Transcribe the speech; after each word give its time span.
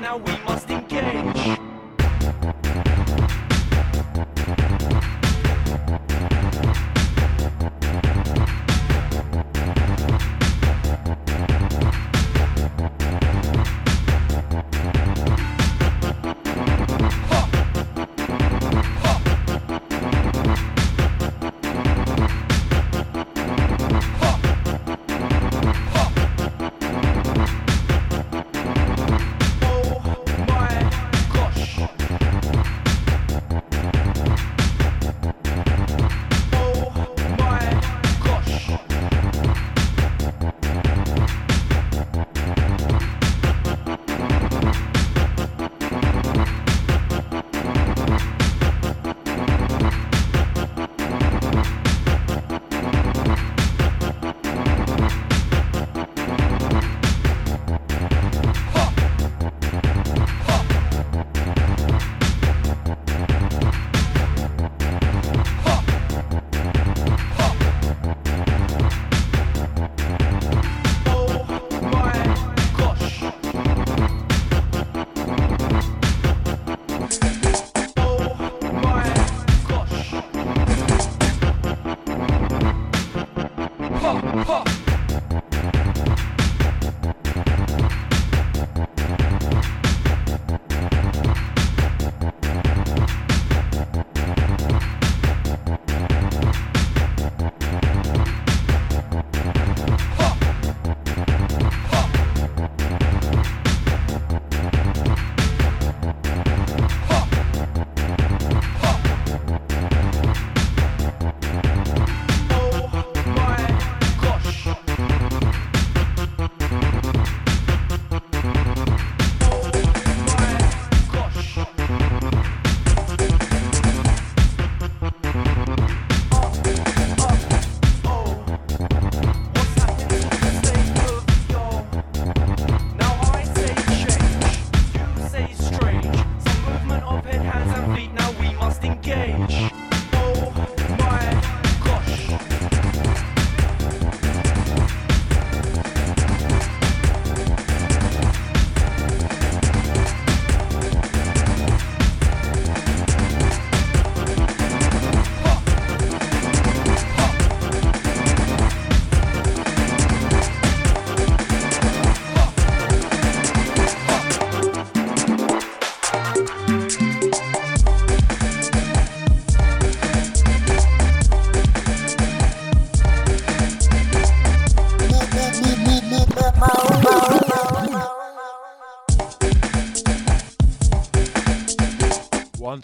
now 0.00 0.16
we 0.16 0.36
must 0.44 0.70
engage. 0.70 1.67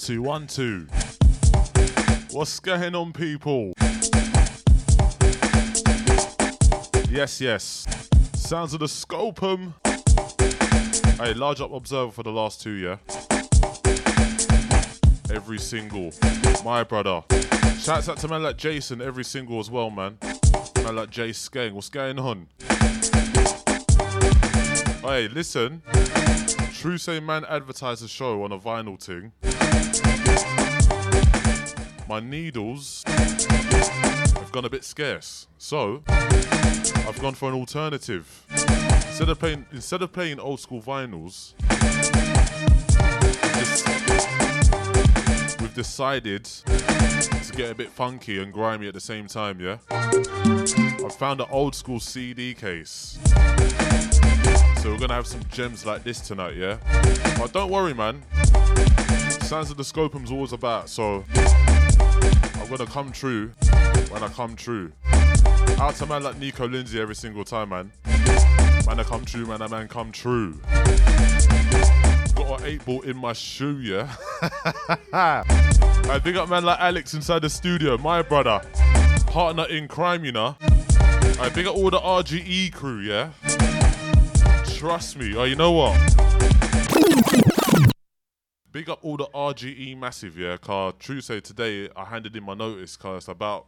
Two, 0.04 0.20
one, 0.20 0.46
two. 0.46 0.86
What's 2.30 2.60
going 2.60 2.94
on, 2.94 3.14
people? 3.14 3.72
Yes, 7.08 7.40
yes. 7.40 7.86
Sounds 8.34 8.74
of 8.74 8.80
the 8.80 8.86
Scopum. 8.86 9.72
Hey, 11.18 11.32
large 11.32 11.62
up 11.62 11.72
observer 11.72 12.12
for 12.12 12.22
the 12.22 12.30
last 12.30 12.60
two, 12.60 12.72
yeah? 12.72 12.96
Every 15.34 15.58
single. 15.58 16.12
My 16.62 16.84
brother. 16.84 17.22
Shouts 17.78 18.10
out 18.10 18.18
to 18.18 18.28
man 18.28 18.42
like 18.42 18.58
Jason, 18.58 19.00
every 19.00 19.24
single 19.24 19.58
as 19.58 19.70
well, 19.70 19.88
man. 19.88 20.18
Man 20.82 20.96
like 20.96 21.08
Jay 21.08 21.30
Skeng. 21.30 21.72
What's 21.72 21.88
going 21.88 22.18
on? 22.18 22.48
Hey, 25.02 25.28
listen. 25.28 25.80
True 26.84 26.98
Say 26.98 27.18
Man 27.18 27.46
advertised 27.46 28.04
a 28.04 28.08
show 28.08 28.42
on 28.42 28.52
a 28.52 28.58
vinyl 28.58 29.00
thing 29.02 29.32
my 32.06 32.20
needles 32.20 33.02
have 33.06 34.52
gone 34.52 34.66
a 34.66 34.68
bit 34.68 34.84
scarce. 34.84 35.46
So 35.56 36.02
I've 36.06 37.18
gone 37.22 37.32
for 37.32 37.48
an 37.48 37.54
alternative. 37.54 38.44
Instead 38.50 39.30
of 39.30 39.38
playing 39.38 39.64
instead 39.72 40.02
of 40.02 40.12
playing 40.12 40.38
old 40.38 40.60
school 40.60 40.82
vinyls, 40.82 41.54
we've 45.62 45.74
decided 45.74 46.44
to 46.44 47.52
get 47.56 47.70
a 47.70 47.74
bit 47.74 47.88
funky 47.88 48.40
and 48.40 48.52
grimy 48.52 48.88
at 48.88 48.92
the 48.92 49.00
same 49.00 49.26
time, 49.26 49.58
yeah? 49.58 49.78
I 49.90 51.08
found 51.18 51.40
an 51.40 51.46
old 51.50 51.74
school 51.74 51.98
CD 51.98 52.52
case. 52.52 53.18
So 54.84 54.92
we're 54.92 54.98
gonna 54.98 55.14
have 55.14 55.26
some 55.26 55.40
gems 55.50 55.86
like 55.86 56.04
this 56.04 56.20
tonight, 56.20 56.56
yeah? 56.56 56.76
But 57.38 57.54
don't 57.54 57.70
worry, 57.70 57.94
man. 57.94 58.22
Sounds 59.40 59.70
of 59.70 59.78
the 59.78 59.82
Scopum's 59.82 60.30
always 60.30 60.52
about, 60.52 60.90
so 60.90 61.24
I'm 61.34 62.68
gonna 62.68 62.84
come 62.84 63.10
true 63.10 63.52
when 64.10 64.22
I 64.22 64.28
come 64.28 64.54
true. 64.54 64.92
Out 65.78 65.94
to 65.94 66.04
man 66.04 66.22
like 66.22 66.38
Nico 66.38 66.68
Lindsay 66.68 67.00
every 67.00 67.14
single 67.14 67.44
time, 67.44 67.70
man. 67.70 67.92
Man, 68.86 69.00
I 69.00 69.04
come 69.04 69.24
true, 69.24 69.46
man, 69.46 69.62
a 69.62 69.70
man 69.70 69.88
come 69.88 70.12
true. 70.12 70.60
Got 72.34 72.60
an 72.60 72.66
eight 72.66 72.84
ball 72.84 73.00
in 73.00 73.16
my 73.16 73.32
shoe, 73.32 73.78
yeah? 73.78 74.14
I 75.14 76.20
big 76.22 76.36
up 76.36 76.50
man 76.50 76.62
like 76.62 76.78
Alex 76.78 77.14
inside 77.14 77.40
the 77.40 77.48
studio, 77.48 77.96
my 77.96 78.20
brother. 78.20 78.60
Partner 79.28 79.64
in 79.64 79.88
crime, 79.88 80.26
you 80.26 80.32
know. 80.32 80.56
I 81.40 81.50
big 81.54 81.66
up 81.66 81.74
all 81.74 81.88
the 81.88 82.00
RGE 82.00 82.74
crew, 82.74 83.00
yeah? 83.00 83.30
Trust 84.84 85.16
me. 85.16 85.34
Oh, 85.34 85.44
you 85.44 85.56
know 85.56 85.72
what? 85.72 85.98
Big 88.70 88.90
up 88.90 88.98
all 89.02 89.16
the 89.16 89.26
RGE 89.34 89.96
massive, 89.96 90.36
yeah? 90.36 90.58
Car 90.58 90.92
true 90.92 91.22
say 91.22 91.40
today 91.40 91.88
I 91.96 92.04
handed 92.04 92.36
in 92.36 92.44
my 92.44 92.52
notice, 92.52 92.94
cause 92.94 93.22
it's 93.22 93.28
about 93.28 93.64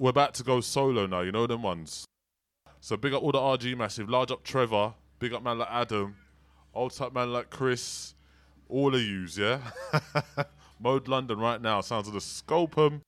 we're 0.00 0.10
about 0.10 0.34
to 0.34 0.42
go 0.42 0.60
solo 0.60 1.06
now, 1.06 1.20
you 1.20 1.30
know 1.30 1.46
them 1.46 1.62
ones. 1.62 2.06
So 2.80 2.96
big 2.96 3.14
up 3.14 3.22
all 3.22 3.30
the 3.30 3.38
RG 3.38 3.78
massive, 3.78 4.10
large 4.10 4.32
up 4.32 4.42
Trevor, 4.42 4.94
big 5.20 5.32
up 5.32 5.44
man 5.44 5.58
like 5.60 5.70
Adam, 5.70 6.16
old 6.74 6.92
type 6.92 7.14
man 7.14 7.32
like 7.32 7.48
Chris, 7.48 8.16
all 8.68 8.92
of 8.92 9.00
yous, 9.00 9.38
yeah? 9.38 9.60
Mode 10.80 11.06
London 11.06 11.38
right 11.38 11.62
now, 11.62 11.82
sounds 11.82 12.08
of 12.08 12.14
the 12.14 12.18
Scopum. 12.18 13.02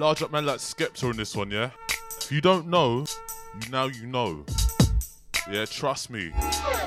Large 0.00 0.22
up 0.22 0.32
man 0.32 0.46
like 0.46 0.56
Skepta 0.56 1.10
in 1.10 1.18
this 1.18 1.36
one, 1.36 1.50
yeah? 1.50 1.70
If 2.22 2.32
you 2.32 2.40
don't 2.40 2.68
know, 2.68 3.04
now 3.70 3.84
you 3.84 4.06
know. 4.06 4.46
Yeah, 5.50 5.66
trust 5.66 6.08
me. 6.08 6.32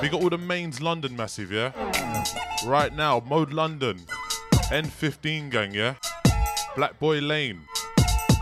We 0.02 0.08
got 0.08 0.20
all 0.20 0.30
the 0.30 0.38
mains 0.38 0.80
London 0.82 1.14
massive, 1.14 1.52
yeah? 1.52 1.70
Right 2.66 2.92
now, 2.92 3.22
Mode 3.28 3.52
London, 3.52 4.00
N15 4.72 5.48
gang, 5.48 5.72
yeah? 5.72 5.94
Black 6.74 6.98
Boy 6.98 7.20
Lane, 7.20 7.60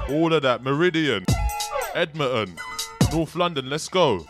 all 0.08 0.32
of 0.32 0.40
that, 0.40 0.62
Meridian, 0.62 1.26
Edmonton, 1.94 2.56
North 3.12 3.36
London, 3.36 3.68
let's 3.68 3.88
go. 3.88 4.24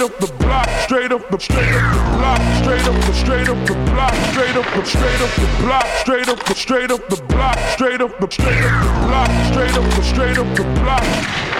Straight 0.00 0.12
up 0.12 0.20
the 0.20 0.44
block, 0.44 0.68
straight 0.80 1.12
up 1.12 1.30
the 1.30 1.38
straight 1.38 1.74
up 1.74 1.92
the 1.92 2.04
block, 2.16 2.40
straight 2.62 2.86
up 2.86 2.94
the 3.04 3.12
straight 3.12 3.48
up 3.50 3.66
the 3.66 3.74
block, 3.90 4.14
straight 4.32 4.56
up 4.56 4.64
the 4.74 4.84
straight 4.84 5.20
up 5.20 5.30
the 5.36 5.62
block, 5.62 5.86
straight 6.00 6.28
up 6.28 6.44
the 6.46 6.54
straight 6.54 6.90
up 6.90 7.08
the 7.10 7.16
block, 7.28 7.58
straight 7.74 8.00
up 8.00 8.18
the 8.18 8.30
straight 8.30 8.64
up 8.64 8.80
the 8.80 9.06
block, 9.06 9.28
straight 9.52 9.76
up 9.76 9.84
the 9.84 10.02
straight 10.02 10.38
up 10.38 10.56
the 10.56 10.64
block. 10.80 11.59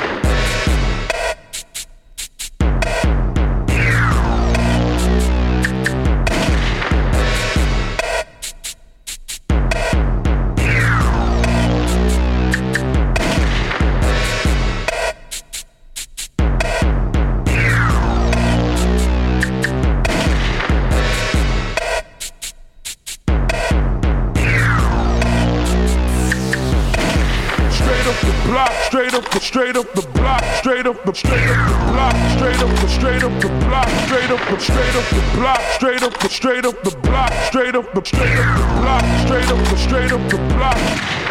Straight 29.51 29.77
up 29.77 29.93
the 29.95 30.03
block, 30.15 30.45
straight 30.59 30.87
up 30.87 31.05
the 31.05 31.13
straight 31.13 31.51
up 31.51 31.67
the 31.67 31.91
block, 31.91 32.15
straight 32.39 32.61
up 32.63 32.71
the 32.79 32.87
straight 32.87 33.25
up 33.25 33.41
the 33.41 33.49
block, 33.67 33.89
straight 34.07 34.31
up 34.31 34.49
the 34.49 34.59
straight 34.61 34.95
up 34.95 35.09
the 35.11 35.23
block, 35.35 35.61
straight 35.75 36.03
up 36.05 36.21
the 36.21 36.29
straight 36.29 36.65
up 36.65 36.83
the 36.85 36.91
block, 37.03 37.33
straight 37.49 37.75
up 37.75 37.93
the 37.93 38.05
straight 38.05 38.39
up 38.39 38.55
the 38.55 38.81
block, 38.81 39.03
straight 39.27 39.51
up 39.51 39.59
the 39.59 39.77
straight 39.77 40.13
up 40.13 40.31
the 40.31 40.37
block. 40.55 41.30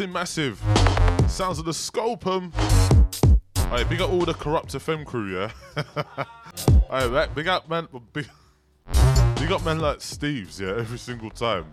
In 0.00 0.12
Massive. 0.12 0.60
Sounds 1.28 1.60
of 1.60 1.64
the 1.66 1.70
Scopum. 1.70 2.52
Alright, 3.66 3.88
big 3.88 4.00
up 4.00 4.10
all 4.10 4.24
the 4.24 4.34
Corrupt 4.34 4.72
FM 4.72 5.06
crew, 5.06 5.32
yeah? 5.32 5.52
Alright, 6.90 7.32
big 7.32 7.46
up 7.46 7.68
man, 7.70 7.86
big, 8.12 8.26
big 9.36 9.52
up 9.52 9.64
man 9.64 9.78
like 9.78 10.00
Steve's, 10.00 10.60
yeah, 10.60 10.74
every 10.76 10.98
single 10.98 11.30
time. 11.30 11.72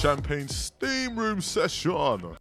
Champagne 0.00 0.48
Steam 0.48 1.18
Room 1.18 1.42
Session. 1.42 2.36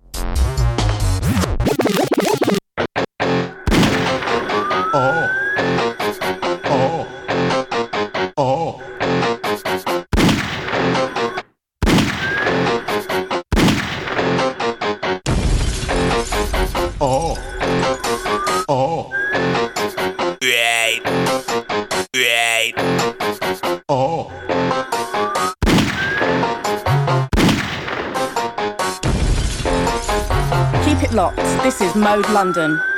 Mode 31.95 32.27
London. 32.33 32.92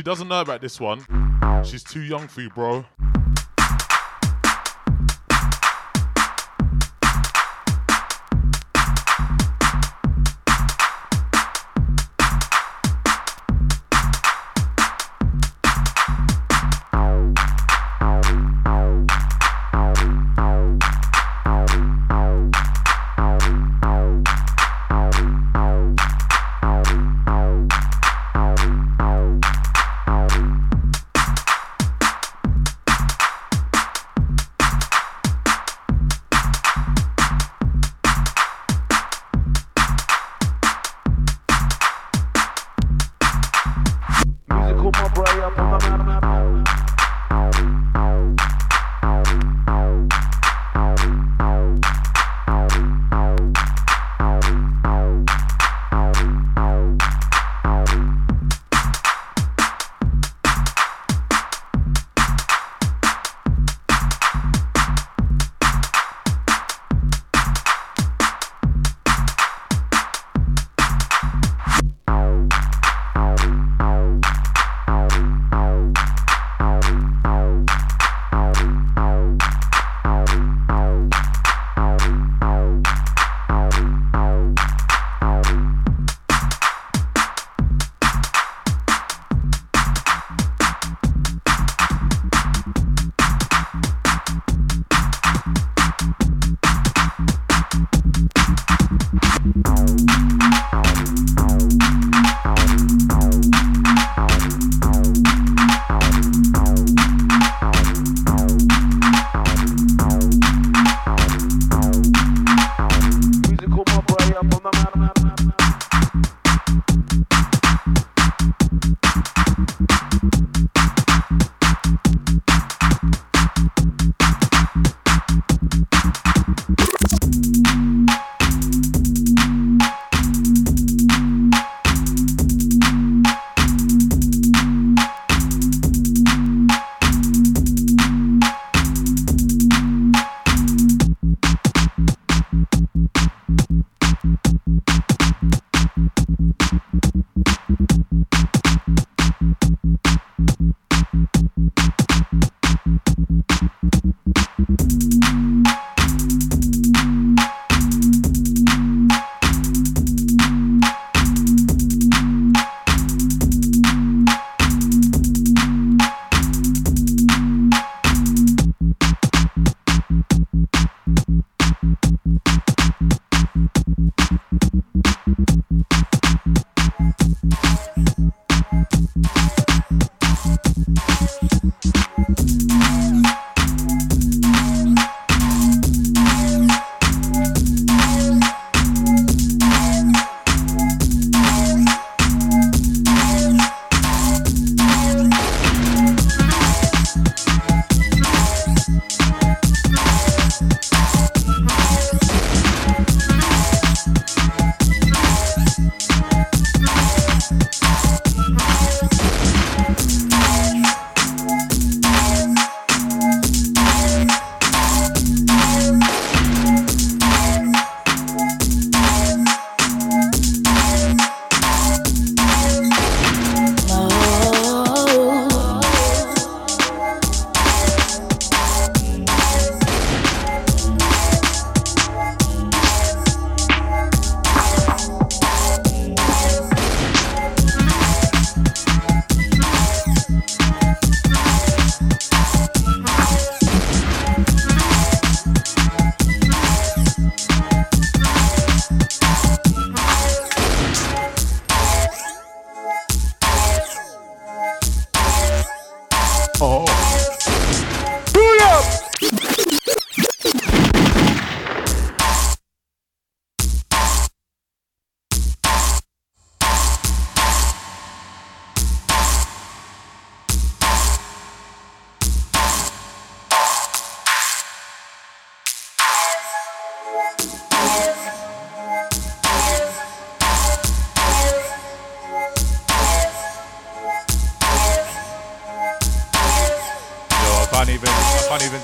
She 0.00 0.04
doesn't 0.04 0.28
know 0.28 0.40
about 0.40 0.62
this 0.62 0.80
one, 0.80 1.04
she's 1.62 1.84
too 1.84 2.00
young 2.00 2.26
for 2.26 2.40
you, 2.40 2.48
bro. 2.48 2.86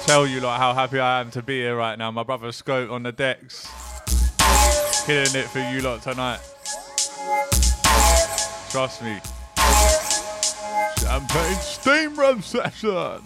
How 0.08 0.72
happy 0.74 0.98
I 0.98 1.20
am 1.20 1.30
to 1.32 1.42
be 1.42 1.60
here 1.60 1.76
right 1.76 1.98
now. 1.98 2.10
My 2.10 2.22
brother 2.22 2.50
Scope 2.52 2.90
on 2.90 3.02
the 3.02 3.12
decks, 3.12 3.68
killing 5.04 5.34
it 5.34 5.46
for 5.46 5.58
you 5.58 5.80
lot 5.80 6.02
tonight. 6.02 6.40
Trust 8.70 9.02
me. 9.02 9.20
Champagne 10.98 11.60
Steam 11.60 12.18
Room 12.18 12.40
Session. 12.40 13.20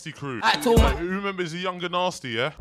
Nasty 0.00 0.12
Crew. 0.12 0.40
I 0.42 0.56
my- 0.64 0.96
who 0.96 1.08
remembers 1.08 1.52
the 1.52 1.58
younger 1.58 1.90
Nasty, 1.90 2.30
yeah? 2.30 2.52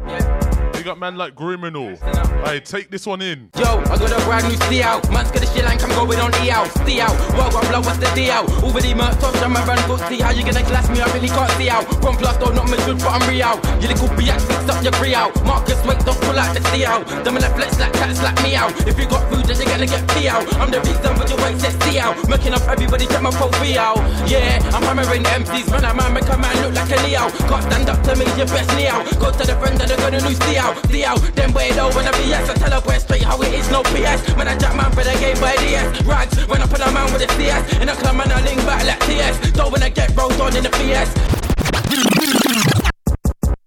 You 0.75 0.83
got 0.83 0.99
man 0.99 1.15
like 1.15 1.35
Griminal. 1.35 1.95
Hey, 2.43 2.59
take 2.59 2.91
this 2.91 3.05
one 3.05 3.21
in. 3.21 3.49
Yo, 3.55 3.79
I 3.83 3.95
got 3.99 4.11
a 4.11 4.19
brand 4.23 4.47
new 4.47 4.55
steel 4.67 4.83
out. 4.83 5.11
Man's 5.11 5.31
got 5.31 5.43
a 5.43 5.47
shit 5.47 5.63
like 5.63 5.83
I'm 5.83 5.91
going 5.91 6.19
on 6.19 6.31
E 6.43 6.51
out. 6.51 6.67
Steel 6.71 7.03
out. 7.03 7.15
Well, 7.35 7.51
I'm 7.55 7.67
blow, 7.67 7.79
what's 7.79 7.99
the 7.99 8.11
deal? 8.15 8.43
Already 8.63 8.91
murked 8.91 9.19
top, 9.19 9.35
I'm 9.43 9.55
a 9.55 9.61
run 9.63 9.77
foot. 9.87 9.99
See 10.07 10.19
how 10.19 10.31
you 10.31 10.43
gonna 10.43 10.63
class 10.63 10.89
me? 10.89 10.99
I 10.99 11.07
really 11.13 11.27
can't 11.27 11.51
see 11.59 11.69
out. 11.69 11.83
From 12.03 12.15
plus, 12.15 12.35
though, 12.37 12.51
not 12.51 12.67
good, 12.67 12.99
but 12.99 13.11
I'm 13.11 13.23
real. 13.27 13.55
You 13.79 13.87
little 13.87 14.07
bitch, 14.15 14.39
fix 14.47 14.67
up 14.67 14.83
your 14.83 14.91
pre 14.93 15.15
out. 15.15 15.31
Marcus, 15.43 15.79
wait, 15.83 15.99
don't 16.03 16.19
pull 16.27 16.39
out 16.39 16.55
the 16.55 16.63
steel. 16.71 17.03
Them 17.23 17.35
in 17.35 17.41
the 17.43 17.51
flex 17.55 17.79
like 17.79 17.93
cats 17.93 18.23
like 18.23 18.41
me 18.43 18.55
out. 18.55 18.71
If 18.87 18.99
you 18.99 19.07
got 19.07 19.27
food, 19.31 19.45
then 19.47 19.55
you're 19.59 19.67
gonna 19.67 19.87
get 19.87 20.03
pee 20.15 20.27
out. 20.27 20.43
I'm 20.59 20.71
the 20.71 20.79
reason 20.79 21.15
for 21.15 21.27
your 21.27 21.39
weight, 21.43 21.59
steel 21.59 21.99
out. 22.03 22.15
Making 22.27 22.55
up 22.55 22.63
everybody, 22.67 23.05
check 23.07 23.21
my 23.21 23.31
profile. 23.31 23.99
Yeah, 24.27 24.59
I'm 24.71 24.83
hammering 24.83 25.23
MCs. 25.23 25.67
Man, 25.71 25.83
a 25.83 25.93
man, 25.93 26.13
make 26.13 26.27
a 26.27 26.37
man 26.37 26.55
look 26.63 26.73
like 26.75 26.91
a 26.91 26.99
Leo. 27.03 27.27
Can't 27.49 27.63
stand 27.63 27.89
up 27.89 28.01
to 28.03 28.15
me, 28.15 28.25
your 28.37 28.47
best 28.47 28.69
Leo. 28.75 29.03
Go 29.19 29.31
to 29.31 29.43
the 29.45 29.55
friend 29.61 29.77
that 29.77 29.87
they're 29.87 29.97
gonna 29.97 30.21
lose 30.21 30.37
steel. 30.37 30.73
Steel, 30.89 31.15
then 31.33 31.53
way 31.53 31.71
low 31.73 31.89
oh, 31.89 31.95
when 31.95 32.07
I 32.07 32.11
BS. 32.11 32.49
I 32.49 32.53
tell 32.55 32.71
her 32.71 32.81
boy 32.81 32.97
straight 32.97 33.23
how 33.23 33.41
it 33.41 33.53
is, 33.53 33.69
no 33.69 33.83
PS. 33.83 34.35
Man, 34.37 34.47
I 34.47 34.57
jack 34.57 34.75
man 34.75 34.91
for 34.91 35.03
the 35.03 35.13
game 35.19 35.39
by 35.39 35.55
DS. 35.57 36.01
Rags, 36.03 36.37
when 36.47 36.61
I 36.61 36.67
put 36.67 36.81
a 36.81 36.91
man 36.91 37.11
with 37.13 37.21
a 37.21 37.29
CS. 37.33 37.81
In 37.81 37.89
a 37.89 37.95
club, 37.95 38.15
man, 38.15 38.31
I 38.31 38.41
link 38.41 38.59
back 38.65 38.85
like 38.85 38.99
TS. 39.01 39.51
Don't 39.53 39.71
when 39.71 39.83
I 39.83 39.89
get 39.89 40.15
rolled 40.15 40.39
on 40.41 40.55
in 40.55 40.63
the 40.63 40.69
PS. 40.69 41.09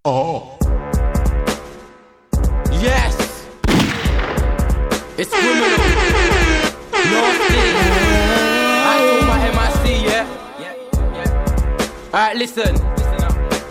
Oh. 0.04 0.58
Yes. 2.82 3.46
It's 5.16 5.30
Griminal. 5.30 5.78
Nasty. 6.92 7.62
I 8.84 8.98
told 9.06 9.26
my 9.26 9.38
MIC, 9.54 10.02
yeah. 10.02 10.26
Alright, 12.12 12.36
listen. 12.36 12.91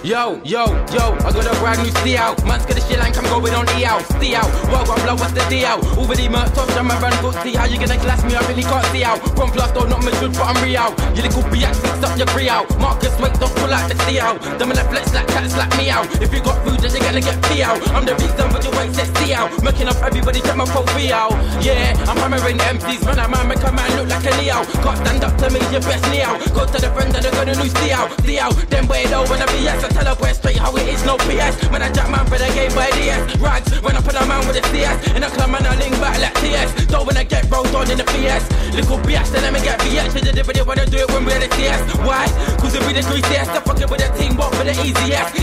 Yo, 0.03 0.41
yo, 0.43 0.65
yo, 0.89 1.13
I 1.21 1.29
got 1.29 1.45
a 1.45 1.53
brand 1.61 1.77
new 1.77 1.93
steel 2.01 2.17
out. 2.17 2.33
Man's 2.43 2.65
got 2.65 2.73
a 2.73 2.81
shit 2.81 2.97
like 2.97 3.13
I'm 3.13 3.23
going 3.29 3.53
on 3.53 3.69
E 3.77 3.85
out. 3.85 4.01
Steel 4.17 4.41
out. 4.41 4.49
Well, 4.65 4.81
I'm 4.81 4.97
blow, 5.05 5.13
what's 5.13 5.29
the 5.37 5.45
deal? 5.45 5.77
Already 5.93 6.25
murked 6.25 6.57
top, 6.57 6.73
I'm 6.73 6.89
a 6.89 6.97
run 6.97 7.13
foot. 7.21 7.37
See 7.45 7.53
how 7.53 7.69
you 7.69 7.77
gonna 7.77 8.01
glass 8.01 8.25
me? 8.25 8.33
I 8.33 8.41
really 8.49 8.65
can't 8.65 8.81
see 8.89 9.03
out. 9.05 9.21
From 9.37 9.53
plus, 9.53 9.69
though, 9.77 9.85
not 9.85 10.01
good, 10.01 10.33
but 10.33 10.41
I'm 10.41 10.57
real. 10.65 10.89
You 11.13 11.21
little 11.21 11.45
bitch, 11.53 11.69
fix 11.85 12.01
up 12.01 12.17
your 12.17 12.25
pre 12.33 12.49
out. 12.49 12.65
Marcus, 12.81 13.13
wait, 13.21 13.37
don't 13.37 13.53
pull 13.61 13.69
out 13.69 13.85
the 13.85 13.95
steel. 14.09 14.41
Them 14.57 14.73
in 14.73 14.81
the 14.81 14.85
flex 14.89 15.13
like 15.13 15.27
cats 15.29 15.53
like 15.55 15.69
me 15.77 15.93
out. 15.93 16.09
If 16.17 16.33
you 16.33 16.41
got 16.41 16.57
food, 16.65 16.81
then 16.81 16.89
you're 16.89 17.05
gonna 17.05 17.21
get 17.21 17.37
pee 17.45 17.61
out. 17.61 17.77
I'm 17.93 18.01
the 18.01 18.17
reason 18.17 18.49
for 18.49 18.57
your 18.57 18.73
weight, 18.81 18.97
says 18.97 19.13
steel. 19.21 19.53
Making 19.61 19.93
up 19.93 20.01
everybody, 20.01 20.41
check 20.41 20.57
my 20.57 20.65
out 20.65 21.37
Yeah, 21.61 21.93
I'm 22.09 22.17
hammering 22.17 22.57
the 22.57 22.65
MCs. 22.73 23.05
Man, 23.05 23.21
man, 23.21 23.45
make 23.45 23.61
a 23.61 23.69
man 23.69 23.85
look 24.01 24.09
like 24.09 24.25
a 24.25 24.33
Leo. 24.41 24.65
Can't 24.81 24.97
stand 24.97 25.21
up 25.21 25.37
to 25.37 25.53
me, 25.53 25.61
your 25.69 25.85
best 25.85 26.09
Leo. 26.09 26.41
Go 26.57 26.65
to 26.65 26.77
the 26.81 26.89
friend 26.89 27.13
that 27.13 27.21
they're 27.21 27.37
gonna 27.37 27.53
lose 27.53 27.69
steel. 27.69 28.09
Steel, 28.25 28.49
then 28.73 28.89
way 28.89 29.05
low 29.05 29.29
when 29.29 29.37
I 29.37 29.45
BS. 29.45 29.85
I 29.85 29.90
tell 29.93 30.07
a 30.07 30.15
boy 30.15 30.31
straight 30.33 30.57
how 30.57 30.75
it 30.75 30.87
is, 30.87 31.03
no 31.05 31.17
PS. 31.17 31.55
Man, 31.71 31.81
I 31.81 31.91
jack 31.91 32.09
man 32.09 32.25
for 32.25 32.37
the 32.37 32.47
game 32.55 32.73
by 32.73 32.89
DS. 32.91 33.37
Rags, 33.37 33.69
when 33.81 33.95
I 33.95 34.01
put 34.01 34.15
a 34.15 34.25
man 34.25 34.47
with 34.47 34.57
a 34.57 34.63
CS. 34.69 34.97
In 35.15 35.23
a 35.23 35.29
club, 35.29 35.49
man, 35.51 35.65
I 35.65 35.75
link 35.77 35.93
back 35.99 36.19
like 36.19 36.35
TS. 36.41 36.87
Don't 36.87 37.05
when 37.05 37.17
I 37.17 37.23
get 37.23 37.49
rolled 37.51 37.73
on 37.75 37.89
in 37.91 37.97
the 37.97 38.05
PS. 38.05 38.43
Little 38.75 38.97
bitch, 38.99 39.29
then 39.31 39.43
let 39.43 39.53
me 39.53 39.61
get 39.61 39.79
BS. 39.79 40.13
Did 40.13 40.35
the 40.35 40.43
video 40.43 40.65
when 40.65 40.79
I 40.79 40.85
do 40.85 40.97
it 40.97 41.09
when 41.11 41.25
we're 41.25 41.39
the 41.39 41.49
CS. 41.55 41.81
Why? 42.07 42.25
Cause 42.59 42.75
it 42.75 42.81
be 42.87 42.93
the 42.93 43.01
3CS. 43.01 43.49
I'm 43.51 43.63
fucking 43.63 43.89
with 43.89 44.01
the 44.01 44.09
team, 44.17 44.35
but 44.35 44.53
for 44.55 44.63
the 44.63 44.73
easiest. 44.81 45.41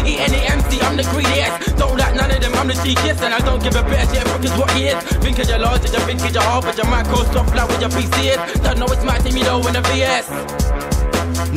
I'm 0.88 0.96
the 0.96 1.04
greediest. 1.04 1.76
Don't 1.76 1.98
like 1.98 2.14
none 2.14 2.30
of 2.30 2.40
them, 2.40 2.54
I'm 2.54 2.66
the 2.66 2.72
cheekiest. 2.72 3.20
And 3.20 3.34
I 3.34 3.40
don't 3.40 3.62
give 3.62 3.76
a 3.76 3.82
bitch, 3.82 4.14
yeah, 4.14 4.24
fuck 4.24 4.42
is 4.42 4.52
what 4.52 4.70
he 4.72 4.88
is. 4.88 5.02
Think 5.20 5.38
of 5.38 5.48
your 5.48 5.58
large, 5.58 5.82
you 5.84 6.00
think 6.00 6.20
of 6.20 6.32
your 6.32 6.42
hard, 6.42 6.64
but 6.64 6.76
your 6.78 6.87
Microsoft 6.87 7.54
like 7.54 7.68
with 7.68 7.80
your 7.80 7.90
PC 7.90 8.32
is. 8.32 8.61
Don't 8.61 8.78
know 8.78 8.87
it's 8.87 9.04
my 9.04 9.18
team, 9.18 9.37
you 9.37 9.44
know, 9.44 9.58
in 9.66 9.74
the 9.74 9.82
VS. 9.82 10.77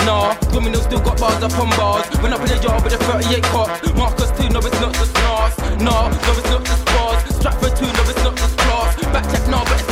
Nah, 0.05 0.35
criminals 0.51 0.83
still 0.83 0.99
got 0.99 1.19
bars 1.19 1.41
upon 1.41 1.69
bars. 1.71 2.05
When 2.21 2.31
I 2.31 2.37
put 2.37 2.51
a 2.51 2.57
yard 2.61 2.83
with 2.83 2.93
a 2.93 2.97
38 2.97 3.43
cops. 3.43 3.93
Marcus 3.93 4.29
2, 4.37 4.49
no, 4.49 4.59
it's 4.59 4.79
not 4.79 4.93
just 4.93 5.11
snars. 5.17 5.57
Nah, 5.81 6.09
no, 6.09 6.31
it's 6.37 6.49
not 6.51 6.63
just 6.63 6.85
bars. 6.85 7.35
Stratford 7.35 7.75
2, 7.75 7.85
no, 7.85 8.01
it's 8.05 8.23
not 8.23 8.35
just 8.37 8.57
class. 8.59 8.95
Backcheck, 9.09 9.49
nah, 9.49 9.63
but 9.63 9.79
it's 9.79 9.90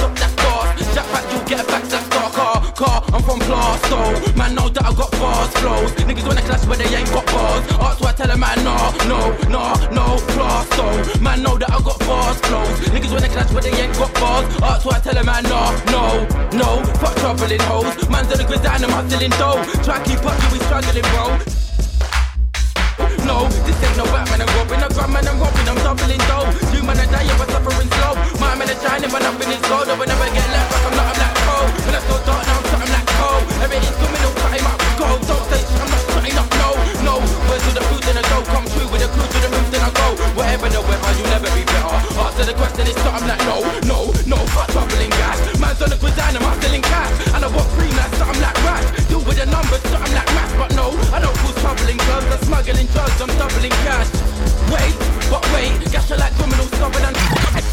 I'm 3.14 3.24
from 3.24 3.40
Plaistow. 3.40 4.38
Man 4.38 4.56
know 4.56 4.70
that 4.70 4.86
I 4.86 4.94
got 4.94 5.12
bars, 5.12 5.50
flows. 5.58 5.92
Niggas 6.06 6.28
wanna 6.28 6.42
clash 6.42 6.66
but 6.66 6.78
they 6.78 6.90
ain't 6.94 7.10
got 7.10 7.26
bars. 7.26 7.64
Ask 7.82 8.02
why 8.02 8.10
I 8.10 8.14
tell 8.14 8.28
them 8.28 8.40
man, 8.40 8.64
no, 8.64 8.76
no, 9.10 9.20
no, 9.50 9.64
no, 9.90 10.06
Plaistow. 10.34 11.22
Man 11.22 11.42
know 11.42 11.58
that 11.58 11.72
I 11.72 11.80
got 11.82 12.00
bars, 12.00 12.38
flows. 12.42 12.78
Niggas 12.94 13.12
wanna 13.12 13.30
clash 13.30 13.52
but 13.52 13.64
they 13.64 13.74
ain't 13.74 13.94
got 13.98 14.14
bars. 14.16 14.46
Ask 14.62 14.86
why 14.86 14.98
I 14.98 15.00
tell 15.00 15.14
them 15.14 15.26
man, 15.26 15.44
no, 15.44 15.62
no, 15.90 16.06
no. 16.54 16.70
Fuck 17.02 17.16
troubling 17.18 17.62
hoes. 17.66 18.10
Man's 18.10 18.32
on 18.32 18.38
the 18.38 18.46
grid 18.46 18.62
down, 18.62 18.84
I'm 18.84 18.92
hustling 18.92 19.34
dough. 19.42 19.64
Try 19.82 19.98
keep 20.06 20.22
up, 20.26 20.38
you 20.44 20.60
be 20.60 20.66
struggling, 20.66 21.08
bro 21.14 21.69
no. 23.30 23.46
This 23.66 23.78
ain't 23.86 23.96
no 23.98 24.06
Batman 24.10 24.42
and 24.42 24.52
Robin. 24.58 24.82
I 24.82 24.90
got 24.90 25.10
man 25.14 25.28
and 25.30 25.38
Robin, 25.38 25.66
I'm 25.70 25.78
doubling 25.86 26.24
dough. 26.26 26.50
You 26.74 26.82
man 26.82 26.98
are 26.98 27.10
dying, 27.14 27.38
but 27.38 27.50
suffering 27.54 27.90
slow. 27.94 28.14
My 28.42 28.58
man 28.58 28.70
are 28.74 28.80
shining, 28.82 29.12
but 29.14 29.22
nothing 29.22 29.54
is 29.54 29.62
gold. 29.70 29.86
I 29.86 29.94
will 29.94 30.10
never 30.10 30.30
get 30.34 30.48
left 30.50 30.70
like 30.74 30.86
I'm 30.90 30.96
not 30.98 31.08
a 31.10 31.14
black 31.14 31.36
hole. 31.46 31.70
When 31.86 31.94
I 31.94 32.02
go 32.10 32.16
dark, 32.26 32.42
now 32.50 32.58
I'm 32.58 32.66
something 32.74 32.90
like 32.90 33.10
cold. 33.22 33.44
Everything's 33.62 33.98
coming, 34.02 34.22
no 34.26 34.30
cutting 34.42 34.66
up 34.66 34.80
gold. 34.98 35.22
Don't 35.30 35.46
say 35.54 35.62
shit, 35.62 35.78
I'm 35.78 35.90
not 35.94 36.04
shutting 36.10 36.38
up, 36.42 36.50
no, 36.58 36.70
no. 37.06 37.16
Words 37.46 37.64
to 37.70 37.72
the 37.78 37.84
food, 37.86 38.02
then 38.10 38.18
I 38.18 38.24
go. 38.34 38.38
Come 38.50 38.66
true 38.74 38.90
with 38.90 39.06
a 39.06 39.10
crew 39.14 39.28
to 39.30 39.38
the 39.46 39.50
roof, 39.54 39.68
then 39.70 39.84
I 39.86 39.92
go. 39.94 40.08
Whatever 40.34 40.68
the 40.74 40.82
weather, 40.82 41.12
you'll 41.14 41.30
never 41.30 41.50
be 41.54 41.64
better. 41.70 41.98
Answer 42.18 42.46
the 42.50 42.56
question, 42.58 42.84
it's 42.90 42.98
something 43.06 43.30
like 43.30 43.44
no, 43.46 43.62
no, 43.86 44.00
no. 44.26 44.40
Fuck 44.58 44.74
troubling 44.74 45.14
gas. 45.14 45.38
Man's 45.62 45.82
on 45.86 45.94
the 45.94 45.98
gridiron, 46.02 46.34
I'm 46.34 46.46
hustling 46.50 46.82
cash. 46.82 47.14
And 47.38 47.46
I 47.46 47.50
want 47.54 47.70
cream 47.78 47.94
like 47.94 48.14
something 48.18 48.42
like 48.42 48.58
rash. 48.66 48.99
With 49.30 49.38
the 49.38 49.46
numbers, 49.46 49.80
something 49.84 50.16
like 50.16 50.26
math, 50.34 50.58
but 50.58 50.76
no, 50.76 50.90
I 51.14 51.20
don't 51.22 51.38
cause 51.38 51.54
troubling 51.62 51.98
girls. 51.98 52.26
I'm 52.34 52.42
smuggling 52.46 52.88
drugs. 52.88 53.22
I'm 53.22 53.28
doubling 53.38 53.70
cash. 53.86 54.10
Wait, 54.74 54.96
but 55.30 55.46
wait, 55.54 55.92
gas 55.92 56.10
like 56.10 56.34
criminals 56.34 56.70
stubborn 56.70 57.06
and. 57.06 57.69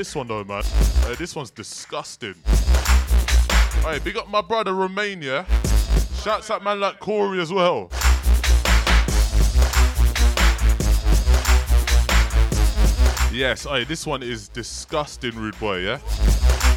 This 0.00 0.16
one 0.16 0.26
though, 0.26 0.42
man. 0.42 0.62
This 1.18 1.36
one's 1.36 1.50
disgusting. 1.50 2.34
Hey, 3.82 3.98
big 4.02 4.16
up 4.16 4.30
my 4.30 4.40
brother 4.40 4.72
Romania. 4.72 5.44
Shouts 6.22 6.50
out 6.50 6.64
man 6.64 6.80
like 6.80 6.98
Corey 6.98 7.38
as 7.38 7.52
well. 7.52 7.90
Yes, 13.30 13.64
hey, 13.64 13.84
this 13.84 14.06
one 14.06 14.22
is 14.22 14.48
disgusting, 14.48 15.36
rude 15.36 15.58
boy, 15.60 15.80
yeah? 15.80 15.98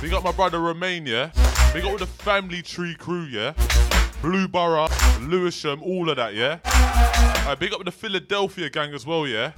Big 0.02 0.12
up 0.12 0.26
my 0.26 0.34
brother 0.34 0.60
Romania. 0.60 1.32
Big 1.74 1.86
up 1.86 1.94
with 1.94 2.02
the 2.02 2.24
family 2.26 2.62
tree 2.62 2.94
crew, 2.94 3.24
yeah? 3.24 3.54
Blue 4.22 4.50
Borough, 4.50 4.90
Lewisham, 5.22 5.82
all 5.82 6.10
of 6.10 6.18
that, 6.18 6.34
yeah? 6.34 6.60
Right, 7.48 7.58
big 7.58 7.72
up 7.74 7.86
the 7.86 7.92
Philadelphia 7.92 8.70
gang 8.70 8.94
as 8.94 9.06
well, 9.06 9.26
yeah? 9.26 9.54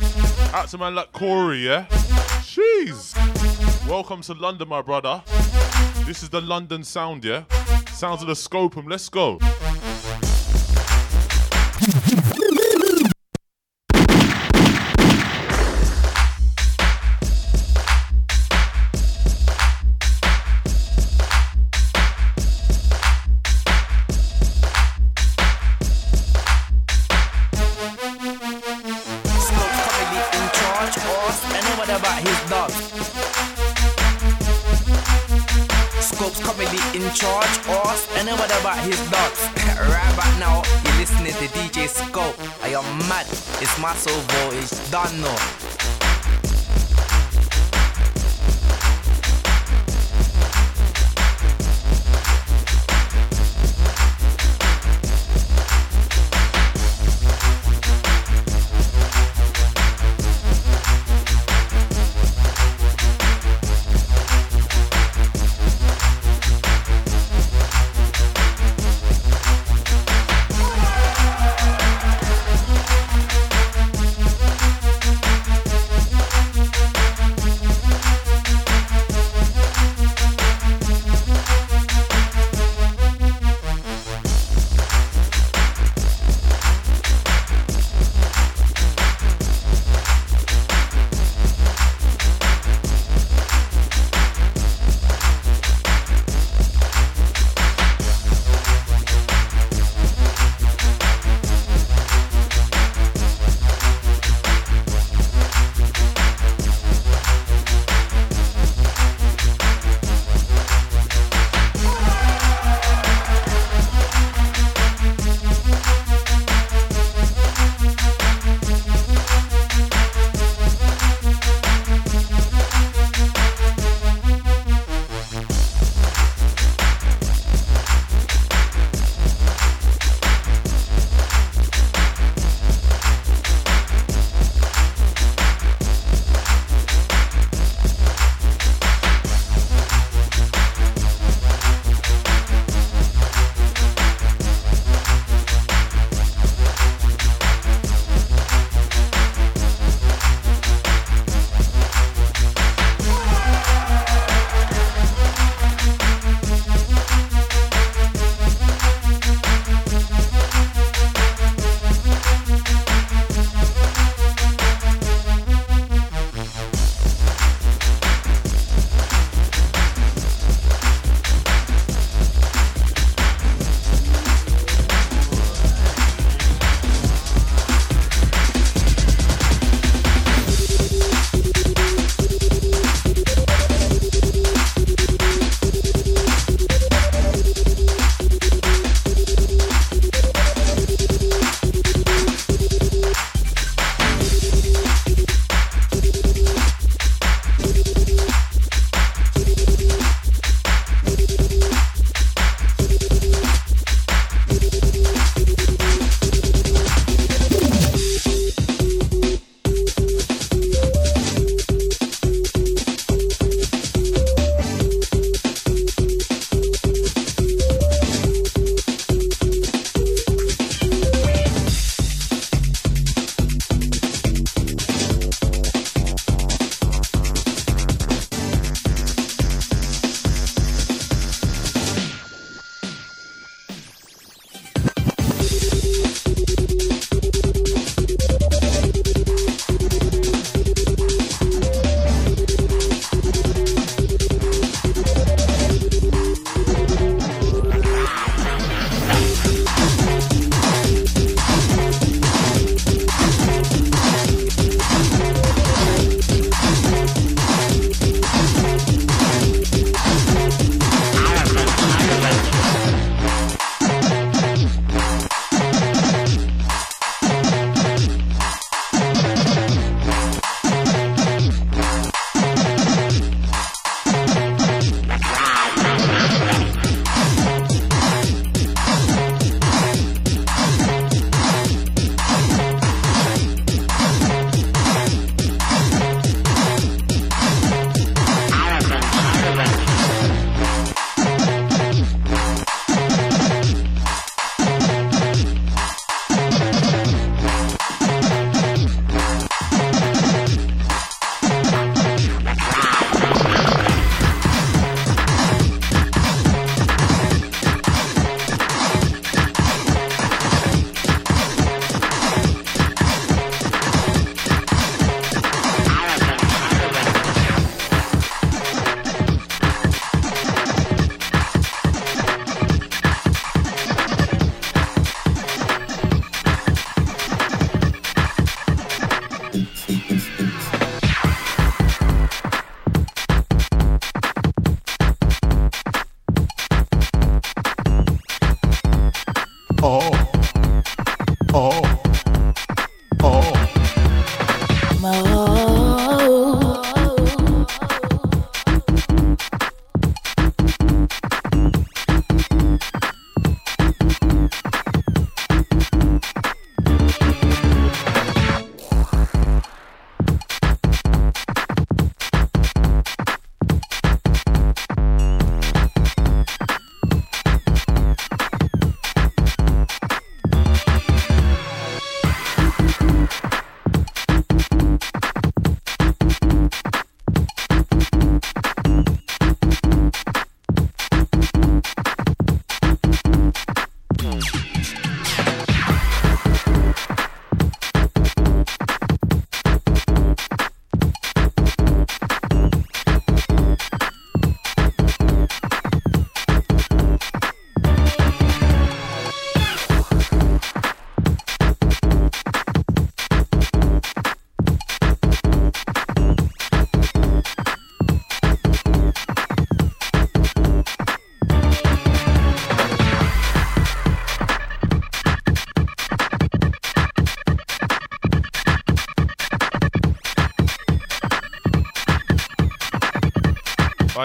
Out 0.54 0.68
to 0.68 0.78
man 0.78 0.94
like 0.94 1.12
Corey, 1.14 1.66
yeah? 1.66 1.88
Jeez. 2.46 3.55
Welcome 3.88 4.22
to 4.24 4.34
London, 4.34 4.68
my 4.68 4.82
brother. 4.82 5.22
This 6.06 6.24
is 6.24 6.30
the 6.30 6.42
London 6.42 6.84
sound, 6.84 7.24
yeah? 7.24 7.44
Sounds 7.94 8.22
of 8.22 8.28
the 8.28 8.34
Scopum. 8.34 8.90
Let's 8.90 9.10
go. 9.10 9.38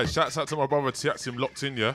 Shouts 0.07 0.39
out 0.39 0.49
to 0.49 0.57
my 0.57 0.67
brother 0.67 0.91
Tiaxim 0.91 1.39
locked 1.39 1.63
in, 1.63 1.77
yeah. 1.77 1.95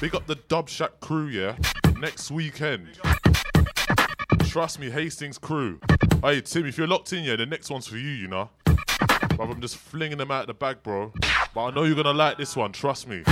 Big 0.00 0.14
up 0.14 0.26
the 0.26 0.36
Dub 0.48 0.68
Shack 0.68 1.00
crew, 1.00 1.26
yeah. 1.26 1.56
Next 1.98 2.30
weekend. 2.30 2.98
Trust 4.44 4.78
me, 4.78 4.90
Hastings 4.90 5.38
crew. 5.38 5.80
Hey, 6.22 6.40
Tim, 6.40 6.66
if 6.66 6.78
you're 6.78 6.86
locked 6.86 7.12
in, 7.12 7.24
yeah, 7.24 7.36
the 7.36 7.46
next 7.46 7.70
one's 7.70 7.86
for 7.86 7.96
you, 7.96 8.10
you 8.10 8.28
know. 8.28 8.50
Brother, 9.36 9.52
I'm 9.52 9.60
just 9.60 9.76
flinging 9.76 10.18
them 10.18 10.30
out 10.30 10.42
of 10.42 10.46
the 10.48 10.54
bag, 10.54 10.82
bro. 10.82 11.12
But 11.54 11.64
I 11.64 11.70
know 11.70 11.84
you're 11.84 11.96
gonna 11.96 12.12
like 12.12 12.38
this 12.38 12.56
one, 12.56 12.72
trust 12.72 13.08
me. 13.08 13.22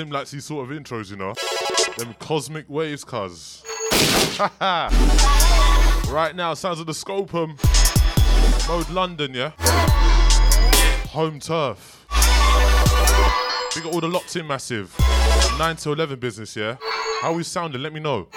Tim 0.00 0.10
likes 0.10 0.30
these 0.30 0.46
sort 0.46 0.70
of 0.70 0.74
intros, 0.74 1.10
you 1.10 1.16
know. 1.18 1.34
Them 1.98 2.14
cosmic 2.18 2.64
waves, 2.70 3.04
cuz. 3.04 3.62
right 6.08 6.32
now, 6.34 6.54
sounds 6.54 6.80
of 6.80 6.86
the 6.86 6.92
Scopum. 6.92 7.58
Mode 8.66 8.88
London, 8.88 9.34
yeah? 9.34 9.52
Home 11.08 11.38
turf. 11.38 12.06
We 13.76 13.82
got 13.82 13.92
all 13.92 14.00
the 14.00 14.08
locked 14.08 14.34
in 14.36 14.46
massive. 14.46 14.96
9 15.58 15.76
to 15.76 15.92
11 15.92 16.18
business, 16.18 16.56
yeah? 16.56 16.78
How 17.20 17.34
we 17.34 17.42
sounding? 17.42 17.82
Let 17.82 17.92
me 17.92 18.00
know. 18.00 18.28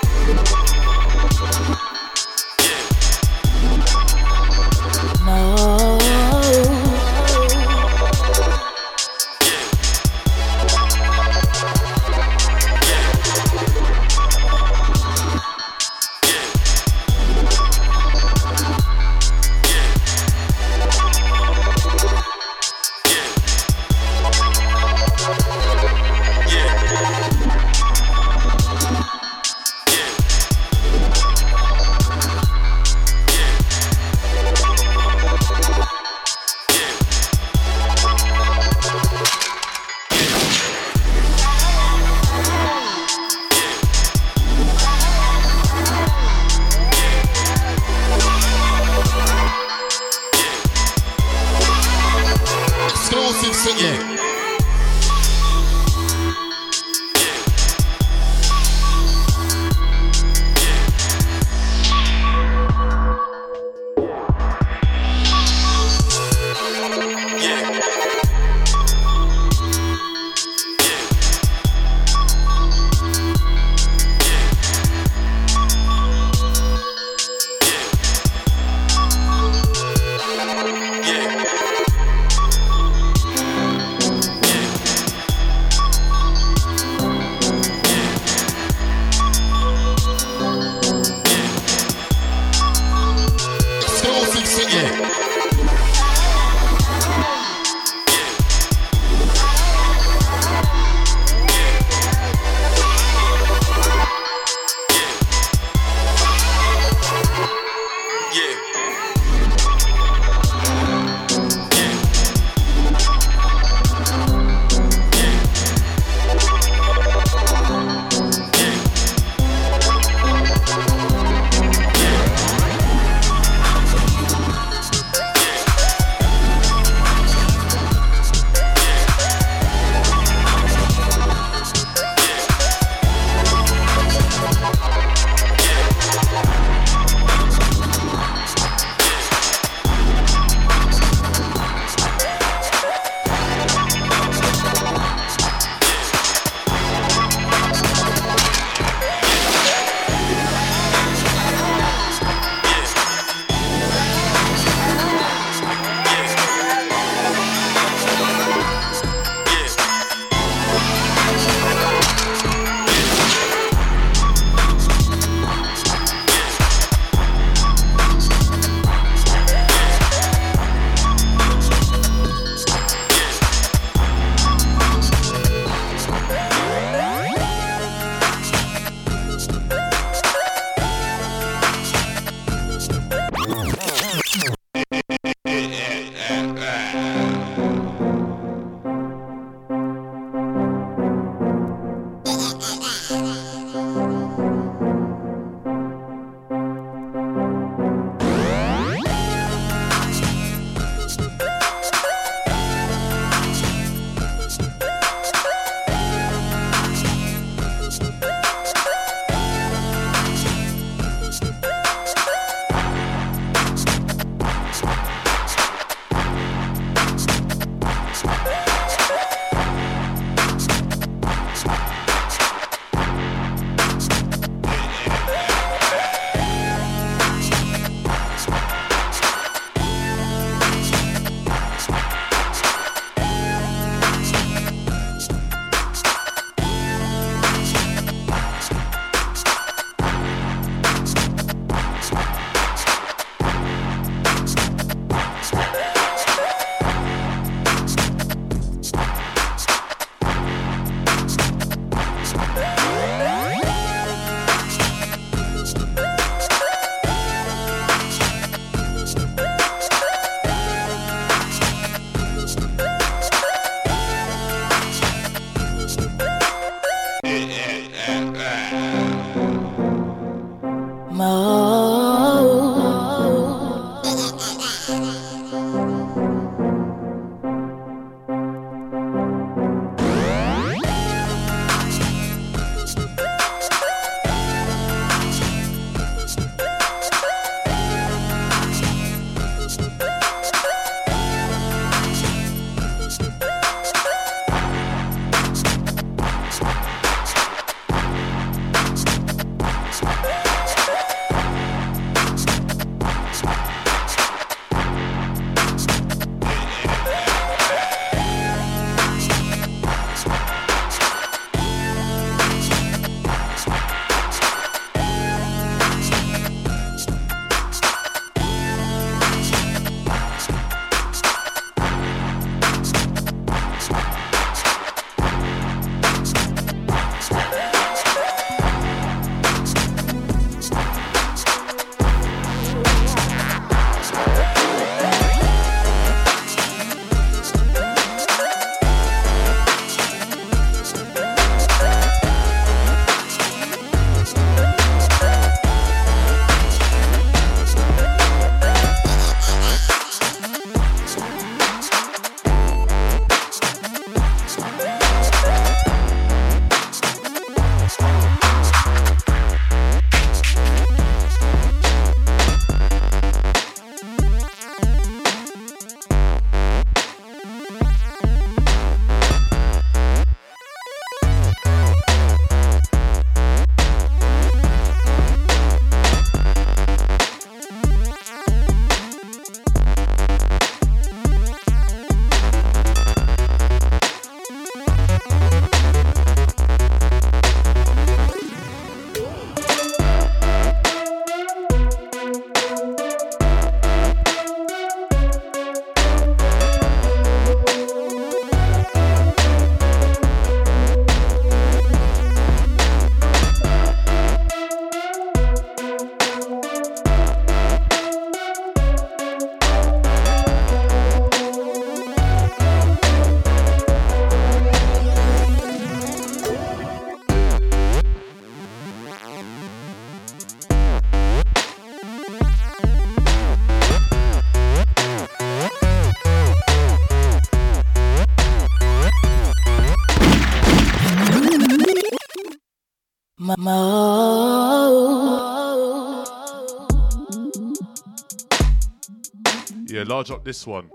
Yeah, 440.23 440.29
large 440.29 440.39
up 440.39 440.45
this 440.45 440.65
one. 440.65 440.89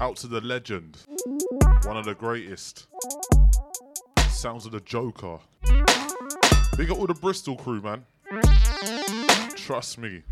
Out 0.00 0.16
to 0.16 0.26
the 0.26 0.42
legend. 0.42 0.98
One 1.84 1.96
of 1.96 2.04
the 2.04 2.14
greatest. 2.14 2.86
Sounds 4.28 4.66
of 4.66 4.72
the 4.72 4.80
Joker. 4.80 5.38
Big 6.76 6.90
up 6.90 6.98
all 6.98 7.06
the 7.06 7.16
Bristol 7.18 7.56
crew, 7.56 7.80
man. 7.80 8.04
Trust 9.56 9.96
me. 9.96 10.22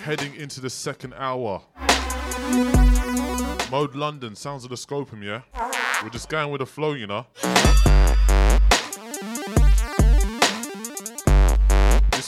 Heading 0.00 0.34
into 0.36 0.62
the 0.62 0.70
second 0.70 1.12
hour. 1.14 1.60
Mode 3.70 3.94
London, 3.94 4.34
sounds 4.34 4.64
of 4.64 4.70
the 4.70 4.76
Scopum, 4.76 5.22
yeah? 5.22 5.42
We're 6.02 6.08
just 6.08 6.30
going 6.30 6.50
with 6.50 6.60
the 6.60 6.66
flow, 6.66 6.94
you 6.94 7.06
know? 7.06 7.26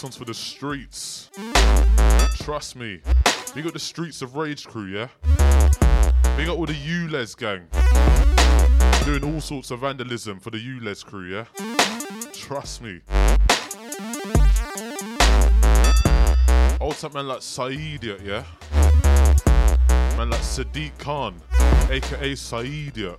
One's 0.03 0.17
for 0.17 0.25
the 0.25 0.35
streets. 0.35 1.31
Trust 2.43 2.75
me. 2.75 3.01
Big 3.55 3.63
got 3.63 3.73
the 3.73 3.79
streets 3.79 4.21
of 4.21 4.35
Rage 4.35 4.67
crew, 4.67 4.87
yeah? 4.87 5.09
Big 6.37 6.49
up 6.49 6.59
all 6.59 6.67
the 6.67 6.75
ULEZ 6.75 7.37
gang. 7.37 7.69
Doing 9.05 9.33
all 9.33 9.41
sorts 9.41 9.71
of 9.71 9.81
vandalism 9.81 10.41
for 10.41 10.51
the 10.51 10.59
ULEZ 10.59 11.05
crew, 11.05 11.27
yeah? 11.27 11.45
Trust 12.33 12.83
me. 12.83 13.01
Old 16.81 16.97
type 16.97 17.15
man 17.15 17.29
like 17.29 17.41
Saidiot, 17.41 18.25
yeah? 18.25 18.45
Man 20.17 20.31
like 20.31 20.41
Sadiq 20.41 20.99
Khan, 20.99 21.41
aka 21.91 22.33
Saidiot. 22.33 23.19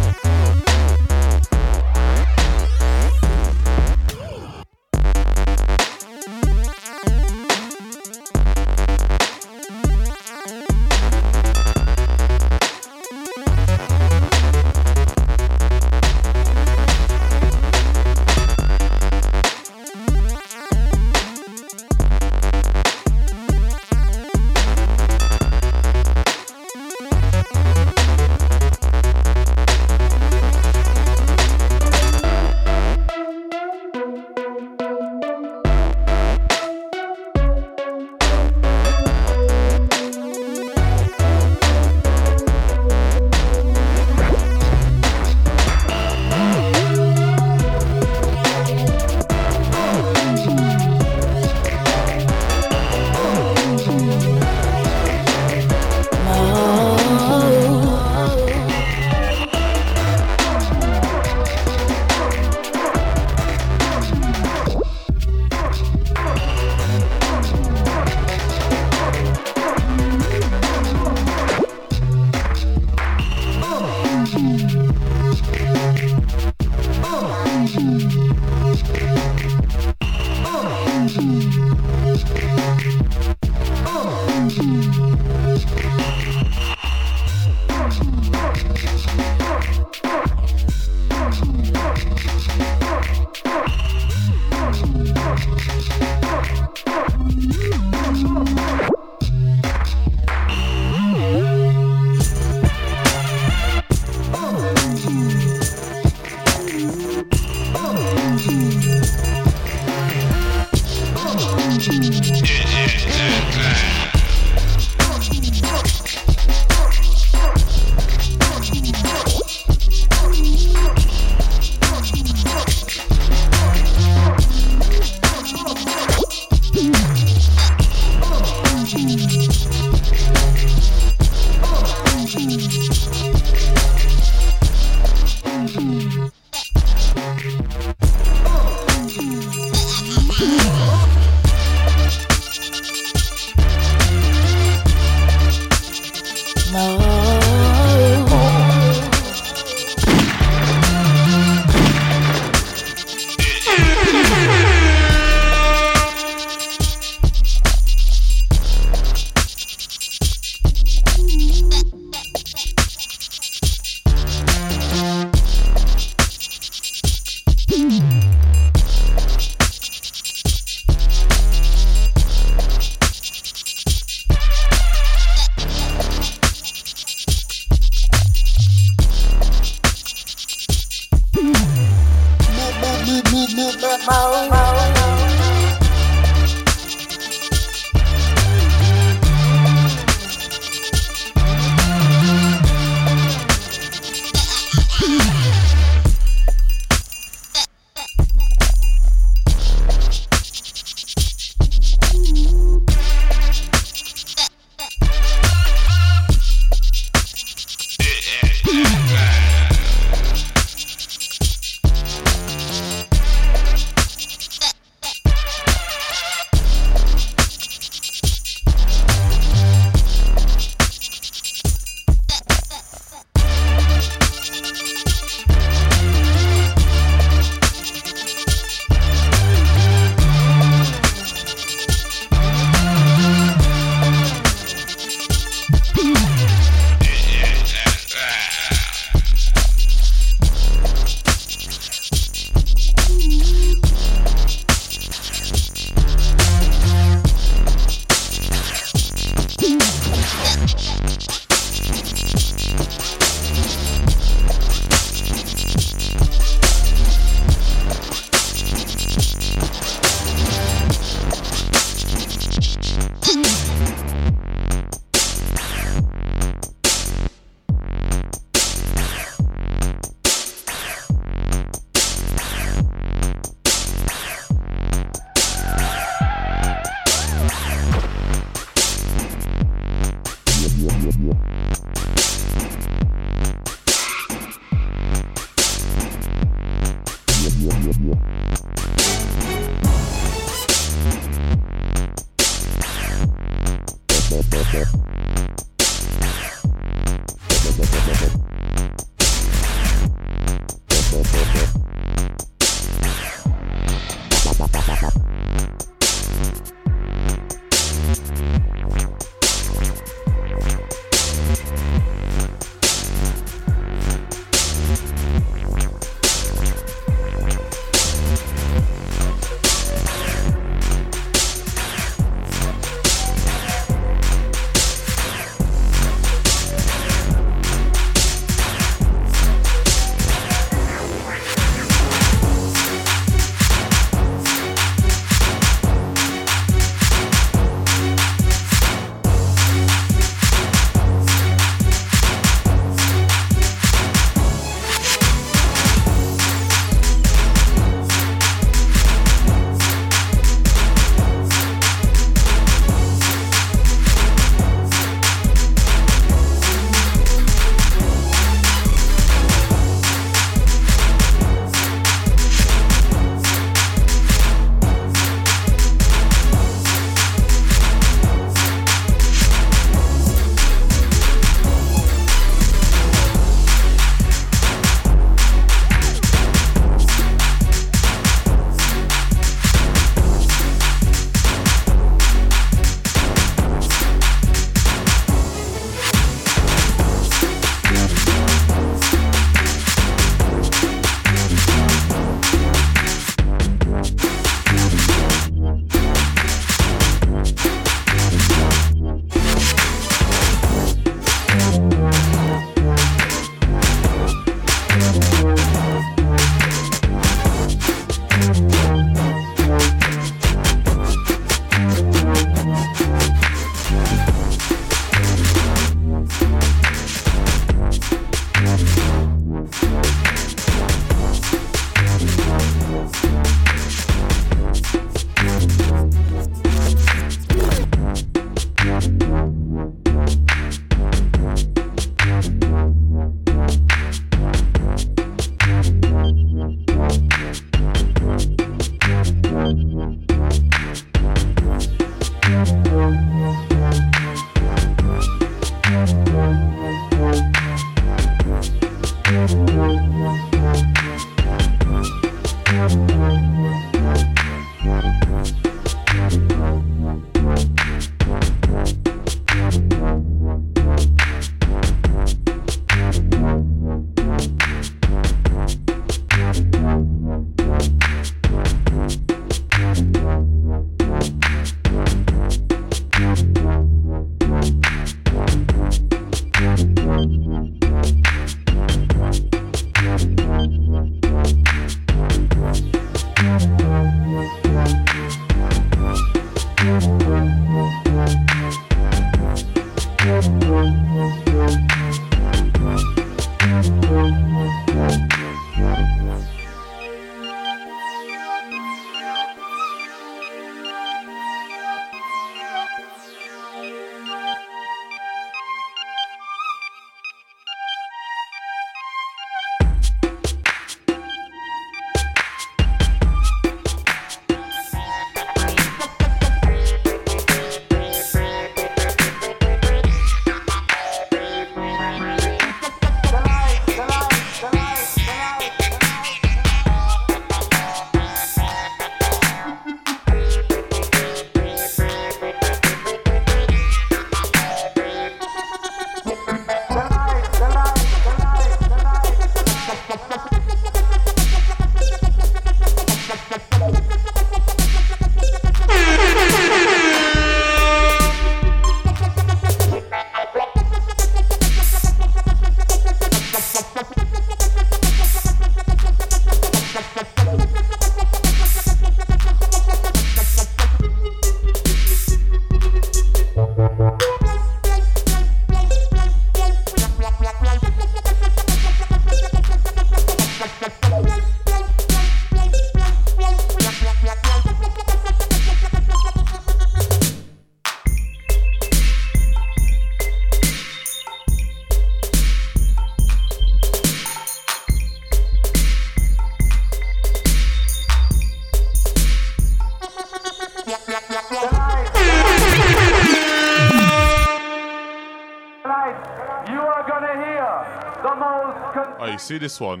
See 599.48 599.56
this 599.56 599.80
one? 599.80 600.00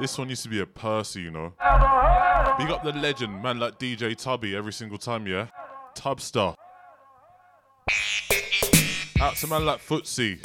This 0.00 0.16
one 0.16 0.28
used 0.28 0.44
to 0.44 0.48
be 0.48 0.60
a 0.60 0.66
Percy, 0.66 1.22
you 1.22 1.32
know. 1.32 1.52
Big 2.56 2.70
up 2.70 2.84
the 2.84 2.92
legend, 2.94 3.42
man 3.42 3.58
like 3.58 3.80
DJ 3.80 4.16
Tubby 4.16 4.54
every 4.54 4.72
single 4.72 4.96
time, 4.96 5.26
yeah? 5.26 5.48
Tubstar. 5.96 6.54
Out 9.20 9.34
to 9.36 9.46
man 9.48 9.66
like 9.66 9.80
Footsie, 9.80 10.40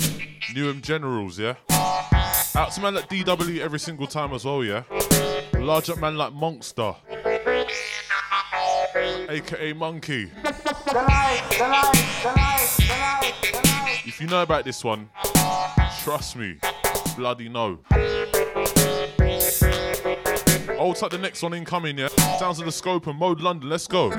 Newham 0.55 0.81
Generals, 0.81 1.37
yeah? 1.37 1.53
Out 1.69 2.71
to 2.71 2.81
man 2.81 2.95
like 2.95 3.07
DW 3.09 3.59
every 3.59 3.79
single 3.79 4.07
time 4.07 4.33
as 4.33 4.43
well, 4.43 4.63
yeah? 4.63 4.81
Large 5.53 5.91
up 5.91 5.99
man 5.99 6.17
like 6.17 6.33
Monster. 6.33 6.95
AKA 9.29 9.73
Monkey. 9.73 10.31
If 14.07 14.19
you 14.19 14.25
know 14.27 14.41
about 14.41 14.65
this 14.65 14.83
one, 14.83 15.09
trust 16.01 16.37
me, 16.37 16.57
bloody 17.15 17.49
no. 17.49 17.79
Hold 20.77 20.97
tight 20.97 21.11
the 21.11 21.19
next 21.19 21.41
one 21.41 21.53
incoming, 21.53 21.97
yeah? 21.97 22.09
Sounds 22.37 22.59
of 22.59 22.65
the 22.65 22.71
scope 22.71 23.07
and 23.07 23.17
mode 23.17 23.41
London, 23.41 23.69
let's 23.69 23.87
go. 23.87 24.11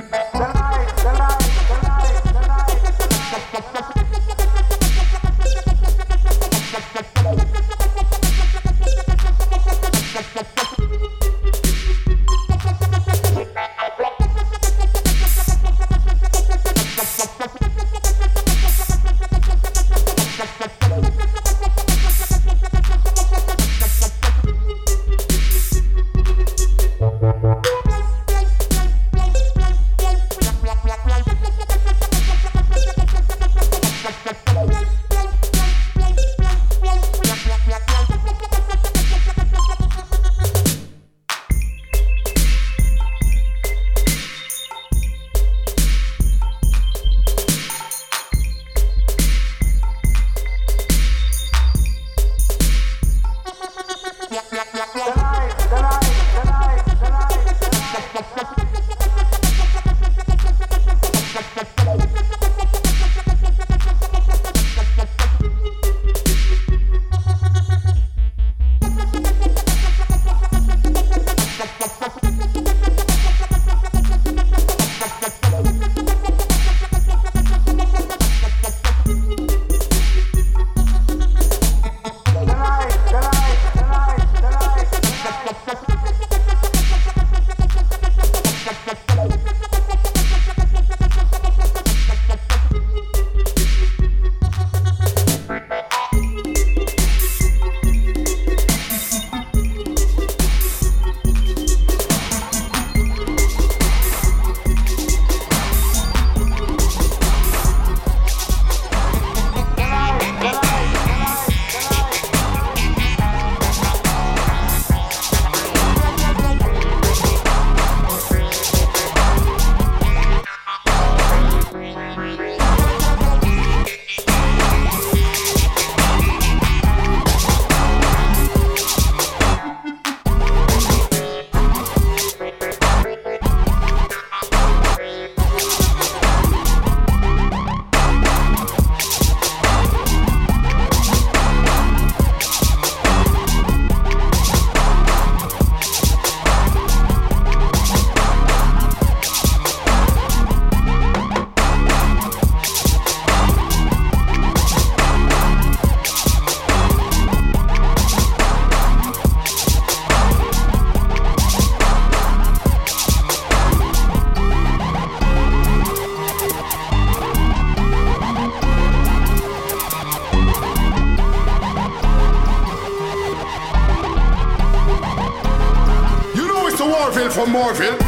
From 177.37 177.53
Morville. 177.53 177.99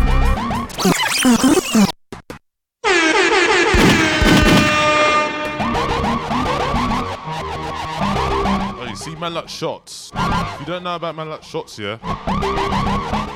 Oh, 8.72 8.87
you 8.89 8.97
see 8.97 9.14
man 9.16 9.35
like 9.35 9.51
shots. 9.51 10.11
If 10.14 10.61
you 10.61 10.66
don't 10.66 10.83
know 10.83 10.95
about 10.95 11.14
man 11.14 11.29
like 11.29 11.43
shots, 11.43 11.79
yeah? 11.79 11.99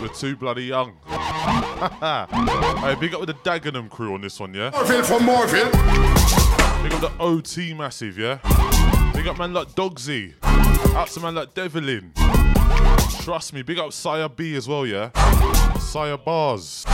We're 0.01 0.09
too 0.09 0.35
bloody 0.35 0.65
young. 0.65 0.97
hey, 1.07 2.97
big 2.99 3.13
up 3.13 3.21
with 3.21 3.29
the 3.29 3.37
Dagenham 3.45 3.91
crew 3.91 4.15
on 4.15 4.23
this 4.23 4.41
one, 4.41 4.55
yeah? 4.55 4.71
Warville 4.71 5.05
from 5.05 5.27
Morville. 5.27 5.71
Big 6.83 6.95
up 6.95 7.01
the 7.03 7.13
OT 7.21 7.75
massive, 7.75 8.17
yeah? 8.17 8.39
Big 9.13 9.27
up 9.29 9.37
man 9.37 9.53
like 9.53 9.69
Dogsy. 9.73 10.33
Out 10.95 11.09
to 11.09 11.21
man 11.21 11.35
like 11.35 11.53
Devlin. 11.53 12.15
Trust 13.21 13.53
me, 13.53 13.61
big 13.61 13.79
up 13.79 13.93
Sire 13.93 14.31
B 14.31 14.57
as 14.57 14.67
well, 14.67 14.87
yeah? 14.87 15.11
Sire 15.81 16.17
Bars. 16.17 16.85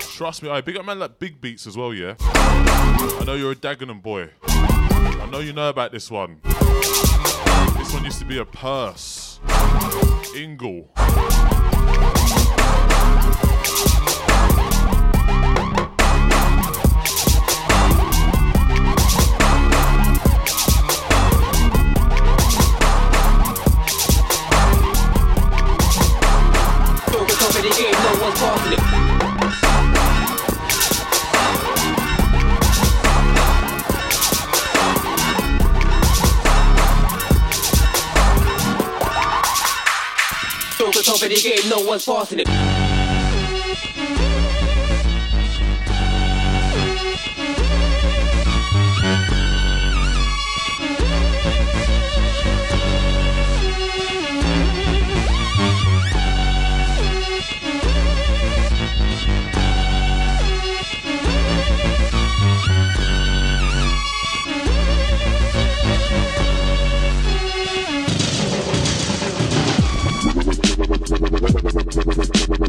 Trust 0.00 0.42
me, 0.42 0.50
I 0.50 0.60
big 0.60 0.76
up 0.76 0.84
man 0.84 0.98
like 0.98 1.18
Big 1.18 1.40
Beats 1.40 1.66
as 1.66 1.76
well, 1.76 1.92
yeah? 1.92 2.14
I 2.20 3.24
know 3.26 3.34
you're 3.34 3.52
a 3.52 3.56
Dagenham 3.56 4.02
boy. 4.02 4.30
I 4.44 5.28
know 5.30 5.40
you 5.40 5.52
know 5.52 5.68
about 5.68 5.92
this 5.92 6.10
one. 6.10 6.40
This 6.44 7.92
one 7.92 8.04
used 8.04 8.18
to 8.20 8.24
be 8.24 8.38
a 8.38 8.44
purse. 8.44 9.40
Ingle. 10.36 10.90
The 41.28 41.36
game, 41.36 41.68
no 41.68 41.80
one's 41.86 42.04
passing 42.04 42.40
it. 42.40 42.93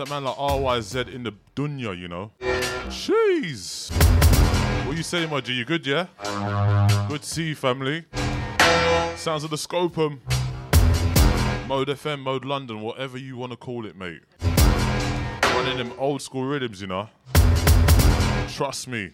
At 0.00 0.08
man 0.08 0.24
like 0.24 0.36
RYZ 0.36 1.14
in 1.14 1.24
the 1.24 1.34
dunya, 1.54 1.94
you 1.98 2.08
know. 2.08 2.30
Jeez. 2.88 3.92
What 4.86 4.96
you 4.96 5.02
saying, 5.02 5.28
my 5.28 5.42
G? 5.42 5.52
You 5.52 5.66
good, 5.66 5.86
yeah? 5.86 6.06
Good 7.06 7.20
to 7.20 7.28
see 7.28 7.48
you, 7.48 7.54
family. 7.54 8.06
Sounds 9.16 9.44
of 9.44 9.50
the 9.50 9.56
Scopum. 9.56 10.20
Mode 11.68 11.88
FM, 11.88 12.20
Mode 12.20 12.46
London, 12.46 12.80
whatever 12.80 13.18
you 13.18 13.36
want 13.36 13.52
to 13.52 13.58
call 13.58 13.84
it, 13.84 13.94
mate. 13.94 14.22
Running 15.42 15.76
them 15.76 15.92
old 15.98 16.22
school 16.22 16.44
rhythms, 16.44 16.80
you 16.80 16.86
know. 16.86 17.10
Trust 18.48 18.88
me. 18.88 19.10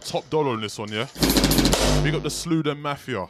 Top 0.00 0.28
dollar 0.30 0.50
on 0.50 0.60
this 0.60 0.78
one, 0.78 0.90
yeah? 0.90 1.06
Big 2.02 2.14
up 2.14 2.22
the 2.22 2.28
Sluden 2.28 2.80
Mafia. 2.80 3.28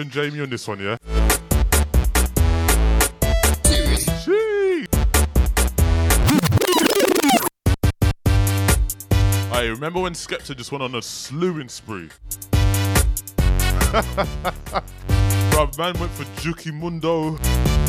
And 0.00 0.10
Jamie 0.10 0.40
on 0.40 0.48
this 0.48 0.66
one, 0.66 0.80
yeah? 0.80 0.96
Hey, 9.52 9.68
remember 9.68 10.00
when 10.00 10.14
Skepta 10.14 10.56
just 10.56 10.72
went 10.72 10.82
on 10.82 10.94
a 10.94 11.02
slewing 11.02 11.68
spree? 11.68 12.08
Bruv, 15.50 15.76
man 15.76 15.92
went 15.98 16.12
for 16.12 16.24
Juki 16.40 16.72
Mundo, 16.72 17.36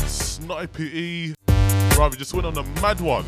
Sniper 0.06 0.82
E. 0.82 1.32
Bruv, 1.46 2.18
just 2.18 2.34
went 2.34 2.46
on 2.46 2.58
a 2.58 2.62
mad 2.82 3.00
one. 3.00 3.24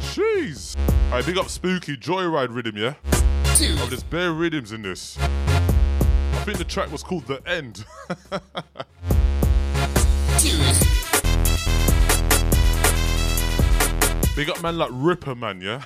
Jeez. 0.00 0.76
Alright, 1.10 1.24
big 1.24 1.38
up 1.38 1.48
Spooky, 1.48 1.96
Joyride 1.96 2.52
rhythm, 2.52 2.76
yeah? 2.76 3.21
Oh, 3.54 3.86
there's 3.88 4.02
bare 4.02 4.32
rhythms 4.32 4.72
in 4.72 4.80
this. 4.80 5.18
I 5.20 6.42
think 6.44 6.56
the 6.56 6.64
track 6.64 6.90
was 6.90 7.02
called 7.02 7.26
The 7.26 7.46
End. 7.46 7.84
Big 14.34 14.48
up 14.48 14.62
man 14.62 14.78
like 14.78 14.88
Ripper, 14.90 15.34
man, 15.34 15.60
yeah? 15.60 15.84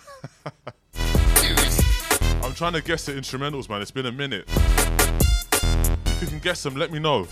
I'm 2.42 2.54
trying 2.54 2.74
to 2.74 2.82
guess 2.82 3.04
the 3.06 3.12
instrumentals, 3.12 3.68
man. 3.68 3.82
It's 3.82 3.90
been 3.90 4.06
a 4.06 4.12
minute. 4.12 4.48
If 5.52 6.18
you 6.22 6.28
can 6.28 6.38
guess 6.38 6.62
them, 6.62 6.76
let 6.76 6.92
me 6.92 7.00
know. 7.00 7.26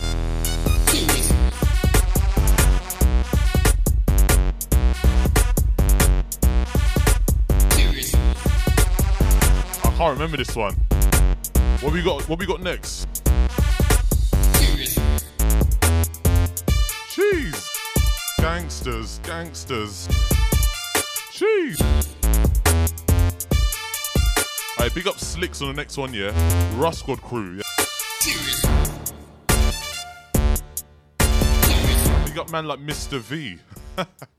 Can't 9.97 10.13
remember 10.13 10.37
this 10.37 10.57
one. 10.57 10.75
What 11.81 11.93
we 11.93 12.03
got? 12.03 12.29
What 12.29 12.41
we 12.41 12.47
got 12.47 12.61
next? 12.61 13.07
Cheese. 17.11 17.71
Gangsters, 18.39 19.21
gangsters. 19.23 20.09
Cheese. 21.31 21.81
Alright, 24.77 24.93
big 24.97 25.07
up 25.07 25.15
Slix 25.15 25.63
on 25.63 25.69
the 25.69 25.75
next 25.75 25.97
one, 25.97 26.13
yeah. 26.13 26.33
Ruff 26.77 27.01
Sqwad 27.01 27.23
crew, 27.23 27.59
yeah. 27.59 27.63
Big 32.27 32.37
up 32.37 32.51
man 32.51 32.67
like 32.67 32.81
Mr. 32.81 33.21
V. 33.21 33.59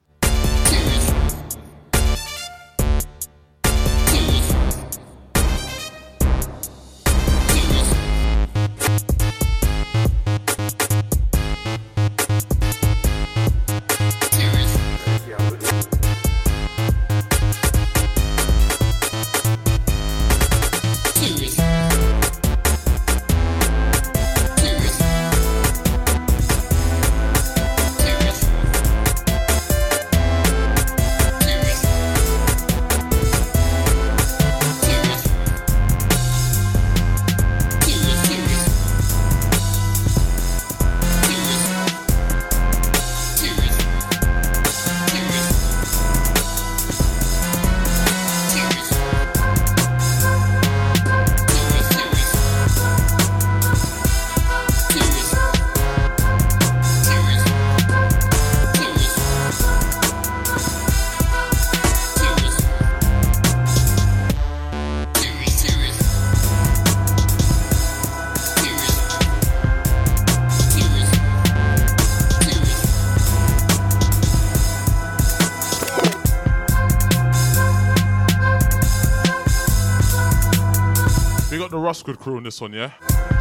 Ruff 81.85 82.03
crew 82.03 82.37
on 82.37 82.43
this 82.43 82.59
one, 82.59 82.73
yeah. 82.73 82.93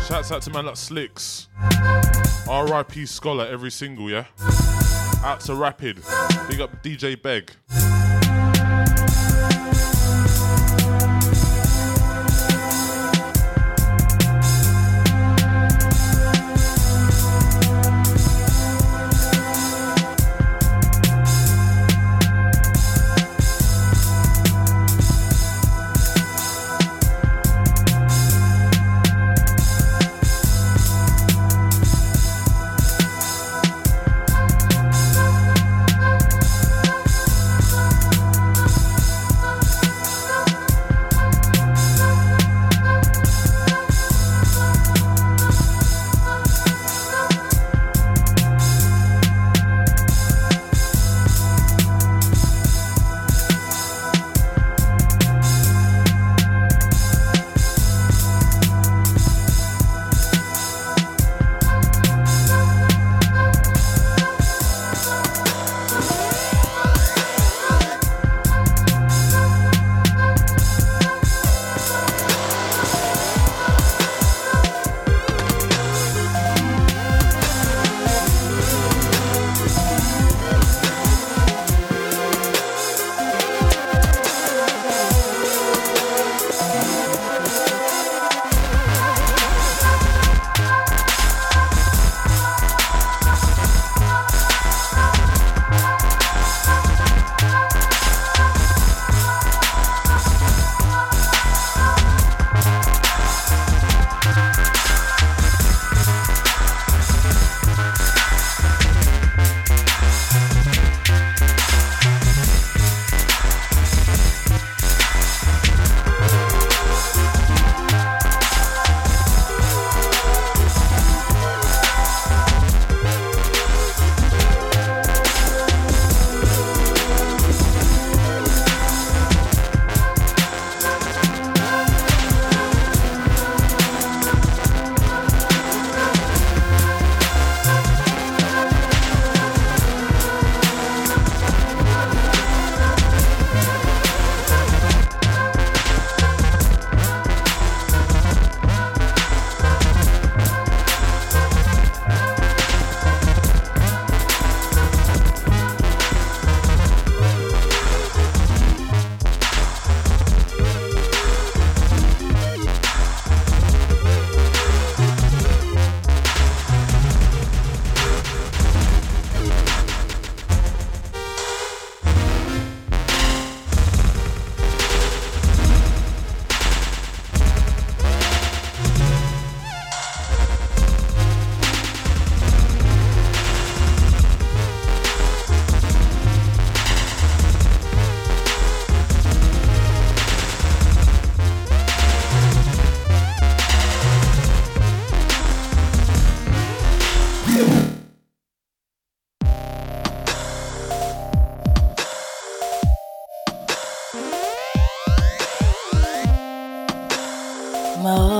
Shouts 0.06 0.30
out 0.30 0.42
to 0.42 0.50
man 0.50 0.66
like 0.66 0.74
Slix. 0.74 1.46
R.I.P. 2.46 3.06
Scholar 3.06 3.46
every 3.46 3.70
single, 3.70 4.10
yeah. 4.10 4.26
Out 5.24 5.40
to 5.46 5.54
Rapid. 5.54 6.02
Big 6.50 6.60
up 6.60 6.82
DJ 6.82 7.20
Beg. 7.22 7.52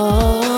Oh. 0.07 0.54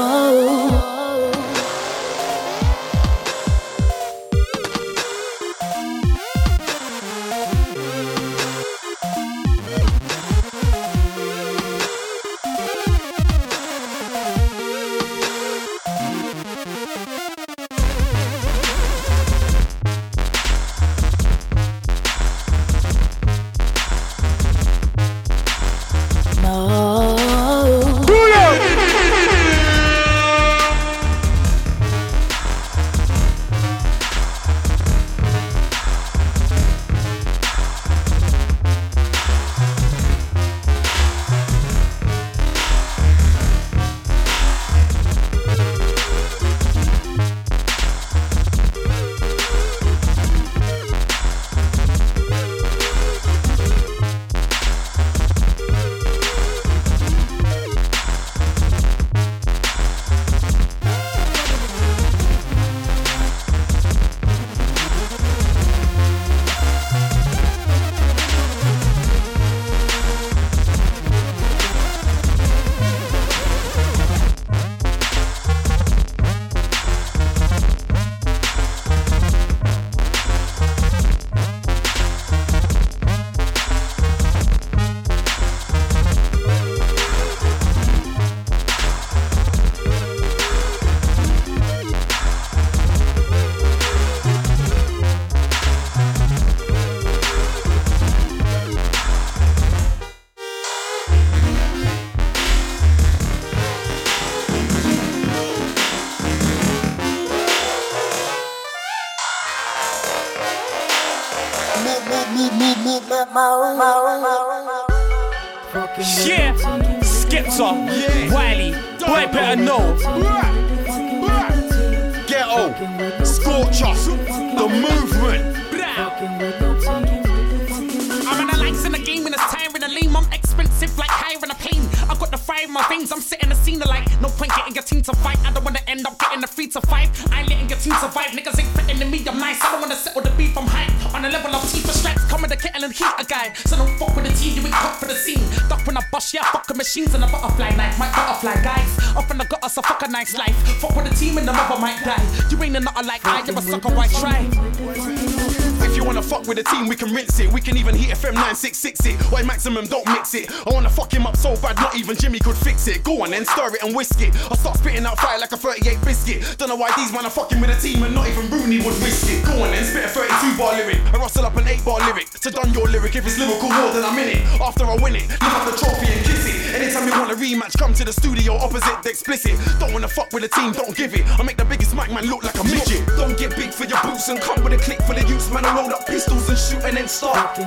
Maximum, 159.58 159.88
don't 159.88 160.06
mix 160.06 160.36
it. 160.36 160.52
I 160.68 160.70
wanna 160.70 160.90
fuck 160.90 161.12
him 161.12 161.26
up 161.26 161.36
so 161.36 161.58
bad, 161.58 161.78
not 161.78 161.96
even 161.96 162.16
Jimmy 162.16 162.38
could 162.38 162.56
fix 162.56 162.88
it. 162.88 163.04
Go 163.04 163.24
on 163.24 163.32
then, 163.32 163.44
stir 163.44 163.74
it 163.74 163.82
and 163.82 163.96
whisk 163.96 164.22
it. 164.22 164.30
I 164.52 164.56
start 164.56 164.78
spitting 164.78 165.04
out 165.04 165.18
fire 165.18 165.40
like 165.40 165.52
a 165.52 165.58
38 165.58 165.98
biscuit. 166.06 166.58
Don't 166.60 166.70
know 166.70 166.76
why 166.76 166.94
these 166.96 167.12
man 167.12 167.26
are 167.26 167.32
fucking 167.32 167.60
with 167.60 167.74
a 167.74 167.82
team 167.82 168.04
and 168.04 168.14
not 168.14 168.28
even 168.28 168.48
Rooney 168.52 168.78
would 168.86 168.94
risk 169.02 169.26
it. 169.34 169.44
Go 169.46 169.54
on 169.64 169.72
then, 169.72 169.84
spit 169.84 170.06
a 170.06 170.10
32 170.10 170.58
bar 170.62 170.78
lyric. 170.78 171.02
I 171.10 171.18
rustle 171.18 171.44
up 171.44 171.58
an 171.58 171.68
8 171.68 171.84
bar 171.84 171.98
lyric. 172.06 172.30
To 172.30 172.52
done 172.52 172.72
your 172.72 172.88
lyric, 172.88 173.16
if 173.16 173.26
it's 173.26 173.40
lyrical 173.40 173.70
more 173.70 173.90
then 173.98 174.06
I'm 174.06 174.20
in 174.20 174.30
it. 174.38 174.46
After 174.62 174.86
I 174.86 174.96
win 175.02 175.16
it, 175.16 175.28
lift 175.28 175.42
up 175.42 175.66
the 175.66 175.76
trophy 175.76 176.06
and 176.06 176.22
kiss 176.22 176.46
it. 176.46 176.76
Anytime 176.78 177.08
you 177.10 177.18
want 177.18 177.32
a 177.32 177.36
rematch, 177.36 177.76
come 177.80 177.96
to 177.96 178.06
the 178.06 178.14
studio 178.14 178.54
opposite 178.62 179.02
the 179.02 179.10
explicit. 179.10 179.58
Don't 179.80 179.92
wanna 179.92 180.08
fuck 180.08 180.32
with 180.34 180.44
a 180.44 180.50
team, 180.50 180.72
don't 180.72 180.96
give 180.96 181.16
it. 181.16 181.26
I 181.40 181.42
make 181.42 181.58
the 181.58 181.66
biggest 181.66 181.96
mic 181.96 182.12
man 182.14 182.30
look 182.30 182.44
like 182.44 182.60
a 182.62 182.64
midget. 182.64 183.02
Don't 183.18 183.36
get 183.40 183.56
big 183.56 183.74
for 183.74 183.86
your 183.86 183.98
boots 184.04 184.30
and 184.30 184.40
come 184.40 184.64
with 184.64 184.74
a 184.74 184.78
click 184.78 185.02
for 185.02 185.16
the 185.16 185.26
youths. 185.26 185.50
Man, 185.50 185.66
I 185.66 185.74
roll 185.74 185.90
up 185.90 186.06
pistols 186.06 186.48
and 186.48 186.58
shoot 186.60 186.84
and 186.86 186.96
then 186.96 187.08
start. 187.08 187.58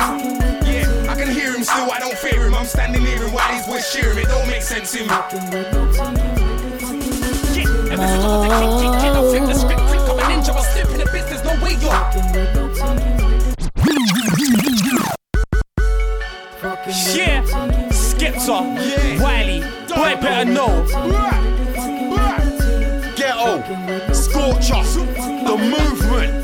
Yeah, 0.00 1.10
I 1.10 1.14
can 1.14 1.28
hear 1.28 1.52
him 1.52 1.62
still, 1.62 1.90
I 1.90 1.98
don't 2.00 2.16
fear 2.16 2.46
him. 2.46 2.54
I'm 2.54 2.64
standing 2.64 3.04
near 3.04 3.22
him 3.22 3.32
while 3.34 3.52
he's 3.52 3.66
with 3.68 3.86
cheering. 3.92 4.18
It 4.18 4.28
don't 4.28 4.48
make 4.48 4.62
sense 4.62 4.92
to 4.92 5.00
me. 5.00 5.06
Yeah, 7.60 7.96
the 9.12 9.30
the 9.46 9.54
script, 9.54 9.80
a 9.80 10.24
ninja. 10.24 10.50
I'll 10.56 10.64
in 10.90 11.06
business, 11.12 11.44
no 11.44 11.52
way. 11.62 11.76
Yeah, 17.14 17.42
Skepta, 17.90 18.58
Wiley, 19.20 19.60
boy 19.88 20.16
better 20.20 20.50
know. 20.50 20.84
Ghetto, 23.16 23.62
Scorcher, 24.14 24.82
the 25.44 25.56
movement. 25.58 26.40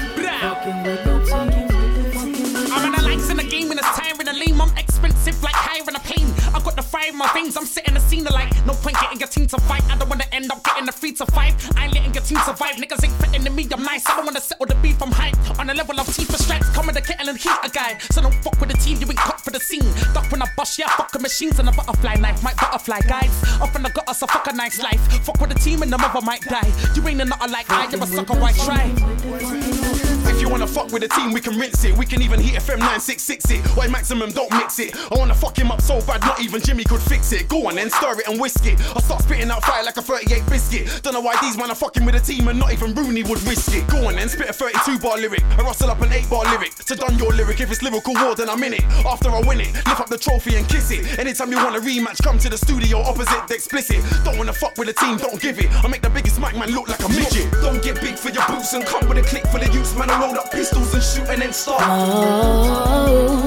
To 11.16 11.26
five. 11.26 11.55
I 11.76 11.84
ain't 11.84 11.94
letting 11.94 12.14
your 12.14 12.22
team 12.22 12.38
survive. 12.44 12.76
Niggas 12.76 13.05
ain't 13.05 13.14
threatening 13.14 13.55
me, 13.55 13.66
I'm 13.72 13.82
nice. 13.82 14.06
I 14.06 14.16
don't 14.16 14.26
wanna 14.26 14.40
settle 14.40 14.66
the 14.66 14.74
beef, 14.76 15.01
I'm 15.02 15.10
hype. 15.10 15.36
On 15.59 15.66
the 15.66 15.74
level 15.74 15.98
of 15.98 16.06
T 16.14 16.24
for 16.24 16.38
stripes, 16.38 16.68
come 16.70 16.86
with 16.86 16.94
the 16.94 17.02
kettle 17.02 17.28
and 17.28 17.38
heat 17.38 17.59
a 17.64 17.68
guy. 17.68 17.98
So 18.10 18.22
don't 18.22 18.34
fuck 18.44 18.60
with 18.60 18.70
the 18.70 18.78
team, 18.78 18.98
you 19.01 19.06
ain't 19.06 19.16
cut 19.16 19.40
for 19.40 19.51
the 19.51 19.60
scene. 19.60 19.86
Duck 20.14 20.30
when 20.30 20.43
I 20.43 20.48
bust, 20.56 20.78
yeah, 20.78 20.88
fuck 20.88 21.12
machines 21.20 21.59
and 21.59 21.68
a 21.68 21.72
butterfly 21.72 22.14
knife. 22.16 22.43
My 22.43 22.55
butterfly 22.55 23.01
guys, 23.09 23.32
up 23.60 23.74
in 23.74 23.82
the 23.82 23.90
gutter, 23.90 24.14
so 24.14 24.26
fuck 24.26 24.47
a 24.47 24.52
nice 24.52 24.80
life. 24.82 25.01
Fuck 25.24 25.40
with 25.40 25.51
the 25.51 25.59
team 25.59 25.82
and 25.82 25.93
the 25.93 25.98
mother 25.98 26.20
might 26.20 26.43
die. 26.43 26.70
You 26.94 27.06
ain't 27.09 27.20
a 27.20 27.24
like 27.24 27.70
I, 27.70 27.90
you're 27.90 28.02
a 28.02 28.06
sucker, 28.06 28.34
why 28.34 28.52
try? 28.52 30.15
You 30.47 30.52
wanna 30.52 30.68
fuck 30.68 30.93
with 30.93 31.02
the 31.02 31.09
team, 31.09 31.32
we 31.32 31.40
can 31.40 31.59
rinse 31.59 31.85
it. 31.85 31.98
We 31.98 32.06
can 32.06 32.23
even 32.23 32.39
hit 32.39 32.62
FM 32.62 32.78
966 32.78 33.51
it. 33.51 33.66
Why 33.77 33.89
maximum, 33.89 34.31
don't 34.31 34.51
mix 34.52 34.78
it. 34.78 34.94
I 34.94 35.18
wanna 35.18 35.35
fuck 35.35 35.59
him 35.59 35.73
up 35.73 35.81
so 35.81 36.01
bad, 36.02 36.20
not 36.20 36.40
even 36.40 36.60
Jimmy 36.62 36.85
could 36.85 37.02
fix 37.02 37.32
it. 37.32 37.48
Go 37.48 37.66
on 37.66 37.74
then, 37.74 37.90
stir 37.90 38.20
it 38.20 38.28
and 38.28 38.40
whisk 38.40 38.64
it. 38.64 38.78
I 38.94 39.01
start 39.01 39.24
spitting 39.24 39.51
out 39.51 39.64
fire 39.64 39.82
like 39.82 39.97
a 39.97 40.02
38 40.02 40.47
biscuit. 40.47 41.02
Don't 41.02 41.14
know 41.14 41.20
why 41.20 41.36
these 41.43 41.56
man 41.56 41.73
are 41.73 41.74
fucking 41.74 42.05
with 42.06 42.14
a 42.14 42.20
team 42.20 42.47
and 42.47 42.60
not 42.60 42.73
even 42.73 42.94
Rooney 42.94 43.24
would 43.24 43.43
risk 43.43 43.74
it. 43.74 43.89
Go 43.89 44.06
on 44.06 44.14
then, 44.14 44.28
spit 44.28 44.48
a 44.48 44.52
32 44.52 45.01
bar 45.01 45.18
lyric. 45.18 45.43
I 45.59 45.62
rustle 45.62 45.90
up 45.90 46.01
an 46.01 46.12
8 46.12 46.31
bar 46.31 46.44
lyric. 46.44 46.77
To 46.77 46.94
done 46.94 47.18
your 47.18 47.32
lyric, 47.32 47.60
if 47.60 47.73
it's 47.73 47.82
lyrical 47.82 48.14
war, 48.14 48.36
then 48.36 48.48
I'm 48.48 48.62
in 48.62 48.74
it. 48.74 48.85
After 49.05 49.31
I 49.31 49.40
win 49.40 49.60
it, 49.60 49.74
lift 49.74 50.01
up 50.01 50.09
the 50.09 50.16
trophy 50.16 50.55
and 50.55 50.68
kiss 50.68 50.93
it. 50.93 51.18
Anytime 51.18 51.51
you 51.51 51.56
want 51.56 51.74
a 51.74 51.81
rematch, 51.81 52.23
come 52.23 52.39
to 52.39 52.48
the 52.48 52.56
studio 52.56 53.01
opposite 53.01 53.48
the 53.48 53.55
explicit. 53.55 53.98
Don't 54.24 54.39
wanna 54.39 54.52
fuck 54.52 54.78
with 54.78 54.90
a 54.90 54.93
team, 54.93 55.16
don't 55.16 55.40
give 55.40 55.59
it. 55.59 55.74
I 55.82 55.89
make 55.89 56.02
the 56.02 56.10
biggest 56.10 56.39
mic 56.39 56.56
man 56.56 56.70
look 56.70 56.86
like 56.86 57.02
a 57.02 57.09
midget. 57.09 57.51
Don't 57.62 57.82
get 57.82 58.01
big 58.01 58.16
for 58.16 58.31
your 58.31 58.47
boots 58.47 58.74
and 58.74 58.86
come 58.86 59.09
with 59.09 59.18
a 59.18 59.23
click 59.23 59.44
for 59.48 59.59
the 59.59 59.66
youths. 59.73 59.97
Man, 59.97 60.09
I 60.09 60.35
roll 60.36 60.44
up 60.44 60.52
pistols 60.52 60.94
and 60.94 61.02
shoot 61.02 61.28
and 61.28 61.42
then 61.42 61.52
start. 61.52 61.82
Oh. 61.84 63.46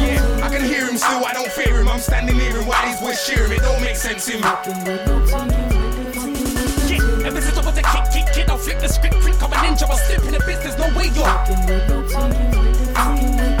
Yeah, 0.00 0.40
I 0.42 0.48
can 0.48 0.64
hear 0.64 0.86
him 0.86 0.96
still, 0.96 1.24
I 1.24 1.32
don't 1.32 1.50
fear 1.50 1.80
him. 1.80 1.88
I'm 1.88 2.00
standing 2.00 2.36
near 2.36 2.56
him 2.56 2.66
while 2.66 2.86
he's 2.86 3.00
with 3.00 3.20
cheering. 3.26 3.52
It 3.52 3.60
don't 3.60 3.80
make 3.80 3.96
sense 3.96 4.26
to 4.26 4.34
me. 4.34 4.40
Yeah, 6.88 7.26
and 7.26 7.36
this 7.36 7.46
is 7.50 7.56
all 7.58 7.64
the 7.64 7.82
kick, 7.82 8.04
kick, 8.12 8.34
kick. 8.34 8.48
I'll 8.48 8.58
flip 8.58 8.80
the 8.80 8.88
script, 8.88 9.16
quick, 9.20 9.42
I'm 9.42 9.52
a 9.52 9.56
ninja. 9.56 9.88
I'll 9.88 9.96
slip 9.96 10.24
in 10.24 10.32
the 10.32 10.40
business, 10.40 10.76
no 10.78 10.88
way 10.96 11.08
you're. 11.14 11.28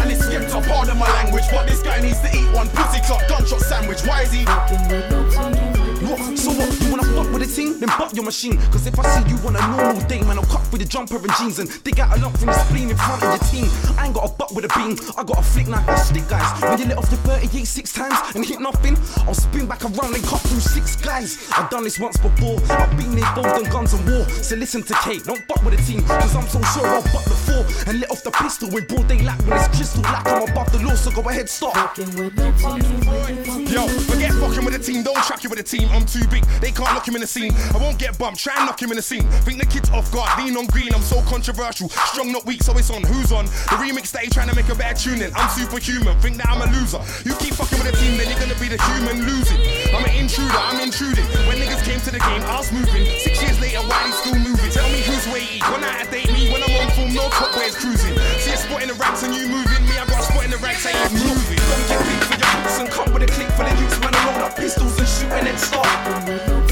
And 0.00 0.10
it's 0.10 0.24
skipped 0.24 0.54
up 0.54 0.64
part 0.64 0.88
of 0.88 0.96
my 0.96 1.10
language. 1.22 1.44
But 1.50 1.66
this 1.66 1.82
guy 1.82 2.00
needs 2.00 2.20
to 2.20 2.28
eat 2.34 2.50
one 2.52 2.68
pussy 2.70 3.00
clock 3.06 3.28
gunshot 3.28 3.60
sandwich. 3.60 4.02
Why 4.02 4.22
is 4.22 4.32
he? 4.32 4.44
What? 4.44 6.38
So 6.38 6.50
what? 6.52 6.80
You 6.80 6.90
wanna 6.90 7.04
fuck 7.14 7.27
with 7.38 7.50
a 7.50 7.54
team? 7.54 7.78
Then 7.78 7.88
butt 7.98 8.14
your 8.14 8.24
machine. 8.24 8.56
Cause 8.72 8.86
if 8.86 8.98
I 8.98 9.04
see 9.14 9.30
you 9.30 9.36
on 9.46 9.56
a 9.56 9.60
normal 9.76 10.00
day, 10.08 10.20
man, 10.22 10.38
I'll 10.38 10.46
cut 10.46 10.62
through 10.66 10.80
the 10.80 10.84
jumper 10.84 11.16
and 11.16 11.30
jeans 11.38 11.58
and 11.58 11.68
dig 11.84 12.00
out 12.00 12.16
a 12.16 12.20
lump 12.20 12.36
from 12.36 12.46
the 12.46 12.58
spleen 12.64 12.90
in 12.90 12.96
front 12.96 13.22
of 13.22 13.28
your 13.30 13.44
team. 13.50 13.70
I 13.96 14.06
ain't 14.06 14.14
got 14.14 14.30
a 14.30 14.32
butt 14.34 14.54
with 14.54 14.64
a 14.64 14.72
beam, 14.74 14.98
I 15.16 15.22
got 15.24 15.38
a 15.38 15.42
flick 15.42 15.68
knife 15.68 15.88
and 15.88 15.98
stick, 15.98 16.28
guys. 16.28 16.46
When 16.62 16.78
you 16.78 16.86
let 16.86 16.98
off 16.98 17.10
the 17.10 17.16
38 17.28 17.64
six 17.64 17.92
times 17.92 18.18
and 18.34 18.44
hit 18.44 18.60
nothing, 18.60 18.96
I'll 19.26 19.34
spin 19.34 19.66
back 19.66 19.84
around 19.84 20.14
and 20.14 20.24
cut 20.24 20.40
through 20.42 20.60
six 20.60 20.96
guys. 20.96 21.48
I've 21.56 21.70
done 21.70 21.84
this 21.84 21.98
once 21.98 22.16
before, 22.16 22.58
I've 22.70 22.90
been 22.96 23.12
involved 23.12 23.64
in 23.64 23.70
guns 23.70 23.92
and 23.94 24.02
war. 24.10 24.28
So 24.28 24.56
listen 24.56 24.82
to 24.82 24.94
Kate, 25.04 25.24
don't 25.24 25.46
butt 25.46 25.62
with 25.64 25.78
a 25.78 25.82
team, 25.84 26.02
cause 26.02 26.34
I'm 26.34 26.46
so 26.48 26.60
sure 26.74 26.86
I'll 26.86 27.02
butt 27.14 27.24
the 27.24 27.38
four 27.46 27.62
and 27.86 28.00
let 28.00 28.10
off 28.10 28.22
the 28.24 28.30
pistol 28.32 28.76
in 28.76 28.84
broad 28.86 29.06
daylight 29.08 29.40
when 29.46 29.58
it's 29.58 29.68
crystal 29.76 30.02
like 30.02 30.26
I'm 30.26 30.48
above 30.48 30.72
the 30.72 30.78
law, 30.82 30.94
so 30.94 31.10
go 31.10 31.22
ahead, 31.28 31.48
stop. 31.48 31.96
Yo, 31.96 33.86
forget 34.10 34.32
fucking 34.32 34.64
with 34.64 34.74
the 34.74 34.82
team, 34.82 35.02
don't 35.02 35.22
track 35.24 35.44
you 35.44 35.50
with 35.50 35.58
the 35.58 35.64
team. 35.64 35.88
I'm 35.92 36.04
too 36.06 36.26
big, 36.28 36.44
they 36.60 36.72
can't 36.72 36.92
lock 36.94 37.06
him 37.06 37.14
in 37.14 37.20
the 37.20 37.27
scene. 37.28 37.52
I 37.74 37.78
won't 37.78 37.98
get 37.98 38.18
bumped, 38.18 38.40
try 38.40 38.54
and 38.56 38.66
knock 38.66 38.80
him 38.80 38.90
in 38.90 38.96
the 38.96 39.02
scene. 39.02 39.28
Think 39.44 39.58
the 39.58 39.66
kid's 39.66 39.90
off 39.90 40.10
guard, 40.10 40.30
lean 40.40 40.56
on 40.56 40.66
green, 40.66 40.92
I'm 40.94 41.02
so 41.02 41.20
controversial. 41.22 41.88
Strong, 42.10 42.32
not 42.32 42.46
weak, 42.46 42.62
so 42.62 42.72
it's 42.76 42.90
on. 42.90 43.04
Who's 43.04 43.30
on? 43.32 43.44
The 43.68 43.76
remix 43.76 44.10
that 44.12 44.24
he 44.24 44.30
trying 44.30 44.48
to 44.48 44.56
make 44.56 44.68
a 44.68 44.74
better 44.74 44.96
tune 44.96 45.20
in. 45.20 45.30
I'm 45.36 45.48
superhuman, 45.50 46.18
think 46.20 46.38
that 46.38 46.48
I'm 46.48 46.64
a 46.64 46.68
loser. 46.72 46.98
You 47.28 47.36
keep 47.36 47.54
fucking 47.54 47.78
with 47.78 47.92
the 47.92 47.96
team, 48.00 48.16
then 48.16 48.26
you're 48.32 48.40
gonna 48.40 48.58
be 48.58 48.68
the 48.72 48.80
human 48.90 49.28
losing. 49.28 49.60
I'm 49.92 50.04
an 50.04 50.14
intruder, 50.16 50.56
I'm 50.56 50.80
intruding. 50.80 51.24
When 51.46 51.60
niggas 51.60 51.84
came 51.84 52.00
to 52.08 52.10
the 52.10 52.22
game, 52.22 52.42
I 52.48 52.58
was 52.58 52.72
moving. 52.72 53.04
Six 53.20 53.42
years 53.44 53.60
later, 53.60 53.84
why 53.84 54.08
they 54.08 54.14
still 54.16 54.40
moving? 54.40 54.70
Tell 54.72 54.88
me 54.88 55.04
who's 55.04 55.26
weighty. 55.28 55.60
Gone 55.60 55.84
out 55.84 56.02
of 56.02 56.10
date, 56.10 56.32
me 56.32 56.48
when 56.48 56.64
I'm 56.64 56.72
on 56.80 56.88
form, 56.96 57.12
no 57.12 57.28
top 57.28 57.52
ways 57.54 57.76
cruising. 57.76 58.16
See 58.40 58.52
a 58.52 58.58
spot 58.58 58.82
in 58.82 58.88
the 58.88 58.96
ranks 58.96 59.22
and 59.22 59.34
you 59.34 59.48
moving. 59.48 59.82
Me, 59.84 59.94
I 60.00 60.08
got 60.08 60.20
a 60.20 60.26
spot 60.26 60.44
in 60.44 60.50
the 60.50 60.60
ranks, 60.64 60.86
I 60.86 60.96
ain't 60.96 61.12
moving. 61.12 61.60
Don't 61.60 61.84
get 61.88 62.00
big 62.00 62.20
for 62.24 62.36
your 62.40 62.50
boots 62.56 62.78
and 62.80 62.88
come 62.88 63.12
with 63.12 63.22
a 63.22 63.30
click 63.30 63.48
for 63.52 63.64
the 63.64 63.74
youths, 63.76 63.98
man, 64.00 64.14
I 64.14 64.20
roll 64.32 64.44
up 64.44 64.56
pistols 64.56 64.98
and 64.98 65.08
shoot 65.08 65.32
and 65.32 65.46
then 65.46 65.58
start. 65.58 66.67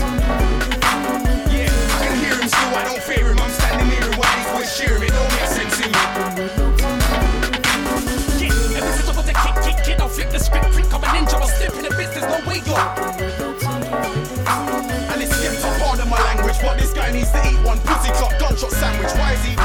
Gunshot 18.56 18.72
sandwich. 18.72 19.12
Why 19.12 19.32
is 19.34 19.44
he? 19.44 19.55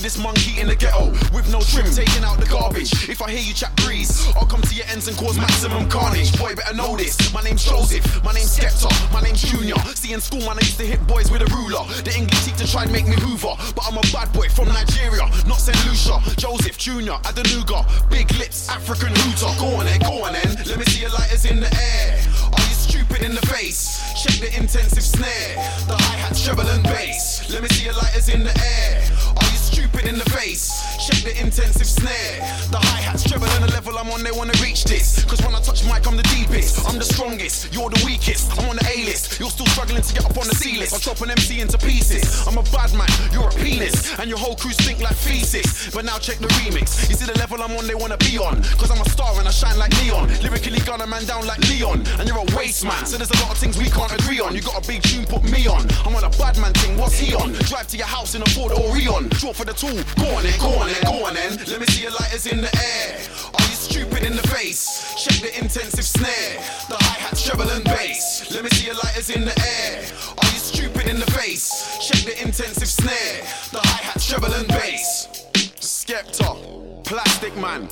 This 0.00 0.16
monkey 0.18 0.60
in 0.60 0.66
the 0.66 0.74
ghetto 0.74 1.10
with 1.32 1.50
no 1.52 1.60
trim, 1.60 1.86
hmm. 1.86 1.92
taking 1.92 2.24
out 2.24 2.40
the 2.40 2.48
garbage. 2.48 3.08
If 3.08 3.20
I 3.22 3.30
hear 3.30 3.40
you 3.40 3.52
chat 3.52 3.74
breeze, 3.84 4.26
I'll 4.36 4.46
come 4.46 4.62
to 4.62 4.74
your 4.74 4.86
ends 4.88 5.08
and 5.08 5.16
cause 5.16 5.36
maximum 5.36 5.88
carnage. 5.88 6.36
Boy, 6.38 6.54
better 6.54 6.74
know 6.74 6.96
this. 6.96 7.16
My 7.32 7.42
name's 7.42 7.64
Joseph, 7.64 8.02
my 8.24 8.32
name's 8.32 8.56
Skepta, 8.56 8.88
my 9.12 9.20
name's 9.20 9.42
Junior. 9.42 9.76
See 9.94 10.12
in 10.12 10.20
school, 10.20 10.40
man, 10.40 10.56
I 10.56 10.64
used 10.64 10.78
to 10.78 10.86
hit 10.86 11.04
boys 11.06 11.30
with 11.30 11.42
a 11.42 11.50
ruler. 11.52 11.84
The 12.02 12.14
English 12.16 12.44
teacher 12.44 12.66
tried 12.66 12.86
to 12.86 12.92
make 12.92 13.06
me 13.06 13.16
Hoover, 13.20 13.54
but 13.76 13.84
I'm 13.84 13.96
a 13.98 14.04
bad 14.12 14.32
boy 14.32 14.48
from 14.48 14.68
Nigeria, 14.68 15.28
not 15.46 15.60
St. 15.60 15.76
Lucia. 15.86 16.16
Joseph 16.36 16.78
Junior, 16.78 17.20
Adenuga, 17.28 17.84
big 18.10 18.30
lips, 18.40 18.68
African 18.68 19.14
hooter. 19.14 19.52
Go 19.60 19.76
on 19.76 19.84
then, 19.84 20.00
go 20.00 20.24
on 20.24 20.32
then. 20.32 20.56
Let 20.66 20.78
me 20.78 20.84
see 20.86 21.02
your 21.02 21.10
lighters 21.10 21.44
in 21.44 21.60
the 21.60 21.68
air. 21.68 22.16
Are 22.52 22.64
you 22.64 22.74
stupid 22.74 23.22
in 23.22 23.34
the 23.34 23.44
face? 23.46 24.00
Check 24.22 24.40
the 24.40 24.50
intensive 24.56 25.02
snare, 25.02 25.54
the 25.86 25.96
hi-hats, 25.96 26.44
treble 26.44 26.66
and 26.66 26.82
bass. 26.84 27.50
Let 27.52 27.62
me 27.62 27.68
see 27.68 27.84
your 27.84 27.94
lighters 27.94 28.28
in 28.28 28.44
the 28.44 28.56
air. 28.56 28.99
Stupid 29.70 30.06
in 30.06 30.18
the 30.18 30.28
face? 30.30 30.66
Check 30.98 31.22
the 31.22 31.30
intensive 31.40 31.86
snare, 31.86 32.42
the 32.74 32.78
hi-hats, 32.82 33.22
treble 33.22 33.46
and 33.54 33.64
the 33.64 33.70
level 33.70 33.96
I'm 33.96 34.10
on. 34.10 34.22
They 34.22 34.32
wanna 34.32 34.52
reach 34.60 34.82
this, 34.84 35.24
cause 35.24 35.40
when 35.42 35.54
I 35.54 35.60
touch 35.60 35.84
mic, 35.84 36.06
I'm 36.06 36.16
the 36.16 36.26
deepest. 36.34 36.82
I'm 36.88 36.98
the 36.98 37.04
strongest, 37.04 37.72
you're 37.72 37.88
the 37.88 38.02
weakest. 38.04 38.50
I'm 38.58 38.68
on 38.68 38.76
the 38.76 38.86
A-list, 38.90 39.38
you're 39.38 39.48
still 39.48 39.66
struggling 39.66 40.02
to 40.02 40.12
get 40.12 40.26
up 40.26 40.36
on 40.36 40.48
the 40.50 40.54
C-list. 40.58 40.92
I'll 40.92 40.98
chop 40.98 41.22
an 41.22 41.30
MC 41.30 41.60
into 41.60 41.78
pieces. 41.78 42.46
I'm 42.46 42.58
a 42.58 42.66
bad 42.74 42.92
man, 42.98 43.08
you're 43.32 43.48
a 43.48 43.54
penis, 43.62 44.18
and 44.18 44.28
your 44.28 44.38
whole 44.38 44.56
crew 44.56 44.72
stink 44.72 45.00
like 45.00 45.14
feces. 45.14 45.94
But 45.94 46.04
now 46.04 46.18
check 46.18 46.38
the 46.38 46.50
remix. 46.60 47.08
You 47.08 47.14
see 47.14 47.30
the 47.30 47.38
level 47.38 47.62
I'm 47.62 47.70
on, 47.78 47.86
they 47.86 47.94
wanna 47.94 48.18
be 48.18 48.38
on, 48.38 48.62
cause 48.74 48.90
I'm 48.90 49.00
a 49.00 49.08
star 49.08 49.38
and 49.38 49.46
I 49.46 49.54
shine 49.54 49.78
like 49.78 49.94
neon. 50.02 50.28
Lyrically 50.42 50.80
gun 50.82 51.00
a 51.00 51.06
man 51.06 51.24
down 51.24 51.46
like 51.46 51.62
Leon, 51.70 52.02
and 52.18 52.26
you're 52.26 52.42
a 52.42 52.56
waste 52.58 52.84
man. 52.84 53.06
So 53.06 53.16
there's 53.16 53.30
a 53.30 53.40
lot 53.46 53.52
of 53.54 53.58
things 53.58 53.78
we 53.78 53.88
can't 53.88 54.12
agree 54.18 54.40
on. 54.40 54.54
You 54.54 54.62
got 54.62 54.82
a 54.82 54.86
big 54.86 55.02
tune, 55.02 55.24
put 55.26 55.44
me 55.46 55.70
on. 55.70 55.86
I'm 56.04 56.14
on 56.18 56.24
a 56.24 56.30
bad 56.36 56.58
man 56.58 56.74
thing, 56.74 56.98
what's 56.98 57.16
he 57.16 57.34
on? 57.34 57.52
Drive 57.70 57.86
to 57.94 57.96
your 57.96 58.10
house 58.10 58.34
in 58.34 58.42
a 58.42 58.50
Ford 58.50 58.72
Orion. 58.72 59.28
Draw 59.38 59.52
for 59.52 59.64
the 59.64 59.69
tool, 59.72 59.90
on 59.90 60.42
then, 60.42 60.58
go 61.04 61.24
on 61.26 61.34
then. 61.34 61.56
Let 61.66 61.80
me 61.80 61.86
see 61.86 62.02
your 62.02 62.12
lighters 62.12 62.46
in 62.46 62.60
the 62.60 62.70
air. 62.76 63.18
Are 63.54 63.66
you 63.66 63.74
stupid 63.74 64.24
in 64.24 64.36
the 64.36 64.46
face? 64.48 65.14
Check 65.16 65.40
the 65.40 65.58
intensive 65.58 66.04
snare, 66.04 66.56
the 66.88 66.96
hi-hats, 66.96 67.44
treble 67.46 67.68
and 67.70 67.84
bass. 67.84 68.50
Let 68.50 68.64
me 68.64 68.70
see 68.70 68.86
your 68.86 68.96
lighters 68.96 69.30
in 69.30 69.44
the 69.44 69.58
air. 69.60 70.02
Are 70.38 70.50
you 70.50 70.58
stupid 70.58 71.06
in 71.08 71.20
the 71.20 71.30
face? 71.32 71.98
Check 72.08 72.24
the 72.24 72.42
intensive 72.42 72.88
snare, 72.88 73.42
the 73.72 73.80
hi-hats, 73.82 74.28
treble 74.28 74.52
and 74.52 74.68
bass. 74.68 75.28
Skepta, 75.80 77.04
Plastic 77.04 77.56
Man, 77.56 77.88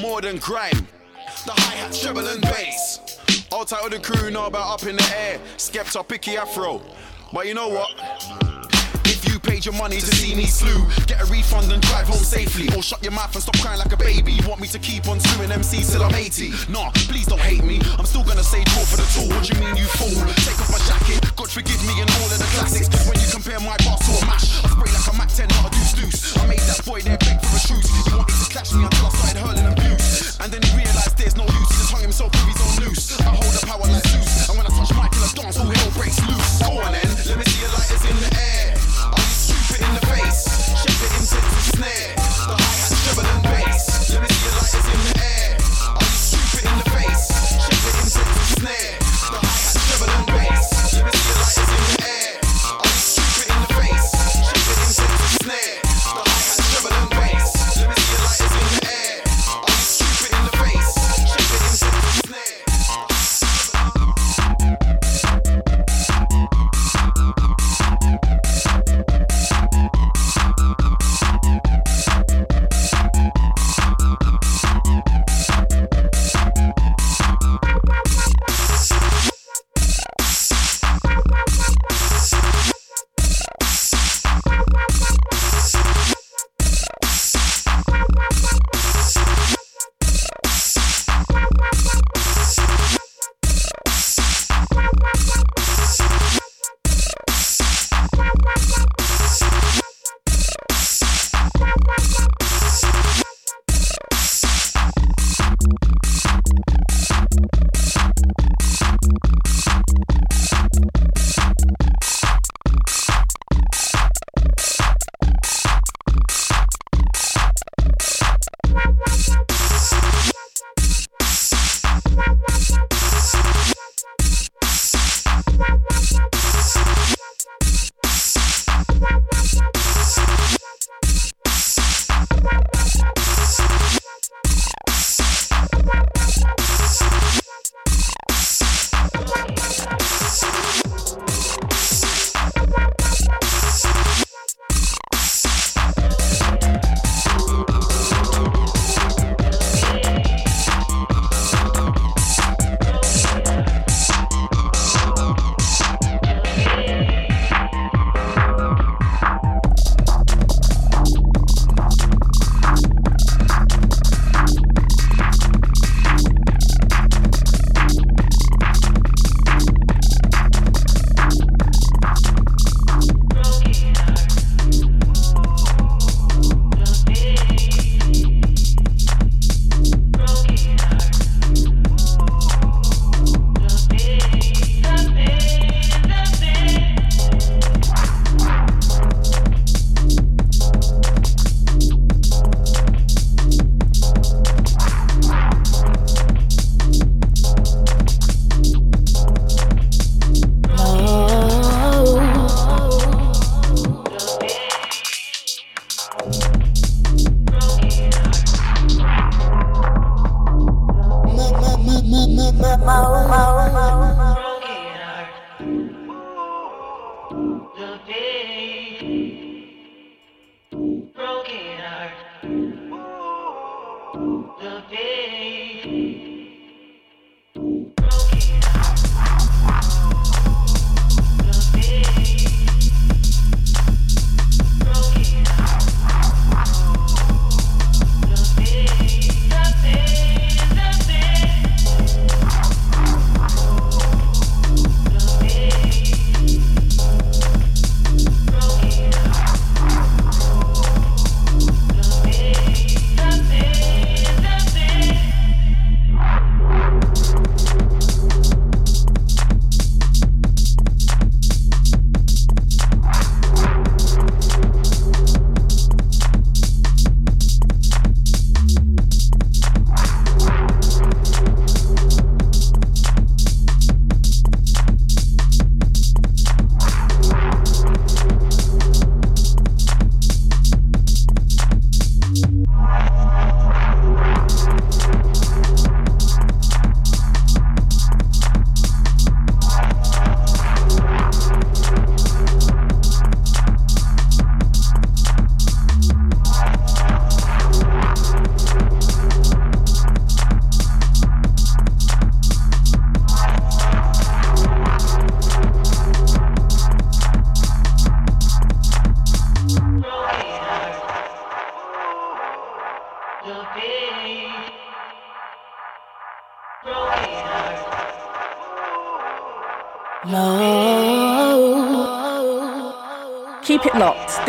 more 0.00 0.20
than 0.20 0.38
grime. 0.38 0.86
The 1.46 1.52
hi-hats, 1.52 2.02
treble 2.02 2.26
and 2.26 2.42
bass. 2.42 2.98
All 3.52 3.62
of 3.62 3.90
the 3.90 3.98
crew 3.98 4.30
know 4.30 4.46
about 4.46 4.74
up 4.74 4.86
in 4.86 4.96
the 4.96 5.12
air. 5.16 5.40
Skepta, 5.56 6.06
picky 6.06 6.36
afro. 6.36 6.80
But 7.32 7.46
you 7.46 7.54
know 7.54 7.68
what? 7.68 8.59
You 9.40 9.48
paid 9.48 9.64
your 9.64 9.72
money 9.80 9.96
to 9.96 10.12
see 10.20 10.36
me 10.36 10.44
slew, 10.44 10.84
get 11.08 11.16
a 11.16 11.24
refund 11.32 11.72
and 11.72 11.80
drive 11.80 12.12
home 12.12 12.20
safely. 12.20 12.68
Or 12.76 12.84
shut 12.84 13.00
your 13.00 13.16
mouth 13.16 13.32
and 13.32 13.40
stop 13.40 13.56
crying 13.64 13.80
like 13.80 13.88
a 13.88 13.96
baby. 13.96 14.36
You 14.36 14.44
want 14.44 14.60
me 14.60 14.68
to 14.68 14.78
keep 14.78 15.08
on 15.08 15.16
suing 15.16 15.48
MCs 15.48 15.96
till 15.96 16.04
I'm 16.04 16.12
80? 16.12 16.52
Nah, 16.68 16.92
please 17.08 17.24
don't 17.24 17.40
hate 17.40 17.64
me. 17.64 17.80
I'm 17.96 18.04
still 18.04 18.20
gonna 18.20 18.44
say 18.44 18.60
draw 18.68 18.84
for 18.84 19.00
the 19.00 19.08
tool. 19.16 19.32
What 19.32 19.48
do 19.48 19.56
you 19.56 19.64
mean, 19.64 19.80
you 19.80 19.88
fool? 19.96 20.12
Take 20.44 20.60
off 20.60 20.68
my 20.68 20.82
jacket. 20.84 21.24
God 21.40 21.48
forgive 21.48 21.80
me 21.88 21.96
and 22.04 22.10
all 22.20 22.28
of 22.28 22.36
the 22.36 22.44
classics. 22.52 22.92
When 23.08 23.16
you 23.16 23.28
compare 23.32 23.56
my 23.64 23.80
boss 23.80 24.04
to 24.04 24.12
a 24.12 24.22
mash, 24.28 24.60
I 24.60 24.76
spray 24.76 24.92
like 24.92 25.08
a 25.08 25.14
Mac 25.16 25.32
10, 25.32 25.48
not 25.56 25.64
a 25.64 25.70
deuce 25.72 25.94
deuce. 25.96 26.20
I 26.36 26.44
made 26.44 26.64
that 26.68 26.84
boy 26.84 27.00
there 27.00 27.16
beg 27.16 27.40
for 27.40 27.56
a 27.56 27.60
truce. 27.64 27.88
He 27.88 28.12
wanted 28.12 28.36
to 28.36 28.48
clash 28.52 28.76
me 28.76 28.84
until 28.84 29.08
I 29.08 29.12
started 29.16 29.40
hurling 29.40 29.68
abuse. 29.72 30.36
And 30.36 30.52
then 30.52 30.60
he 30.68 30.84
realized 30.84 31.16
there's 31.16 31.36
no 31.40 31.48
use. 31.48 31.68
He 31.72 31.80
just 31.80 31.92
hung 31.96 32.04
himself 32.04 32.28
with 32.36 32.44
his 32.44 32.60
own 32.60 32.92
noose. 32.92 33.16
I 33.24 33.32
hold 33.32 33.56
the 33.56 33.64
power 33.64 33.88
like 33.88 34.04
Zeus. 34.04 34.52
And 34.52 34.60
when 34.60 34.68
I 34.68 34.72
touch 34.76 34.92
Michael, 34.92 35.24
I 35.24 35.32
dance, 35.32 35.56
all 35.56 35.64
hell 35.64 35.92
breaks 35.96 36.20
loose. 36.28 36.60
Go 36.60 36.76
on 36.76 36.92
then, 36.92 37.08
let 37.24 37.40
me 37.40 37.44
see 37.48 37.64
your 37.64 37.72
lighters 37.72 38.04
in 38.04 38.16
the 38.20 38.28
air. 38.36 38.39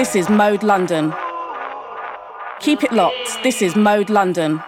This 0.01 0.15
is 0.15 0.29
Mode 0.29 0.63
London. 0.63 1.13
Keep 2.59 2.83
it 2.83 2.91
locked. 2.91 3.43
This 3.43 3.61
is 3.61 3.75
Mode 3.75 4.09
London. 4.09 4.59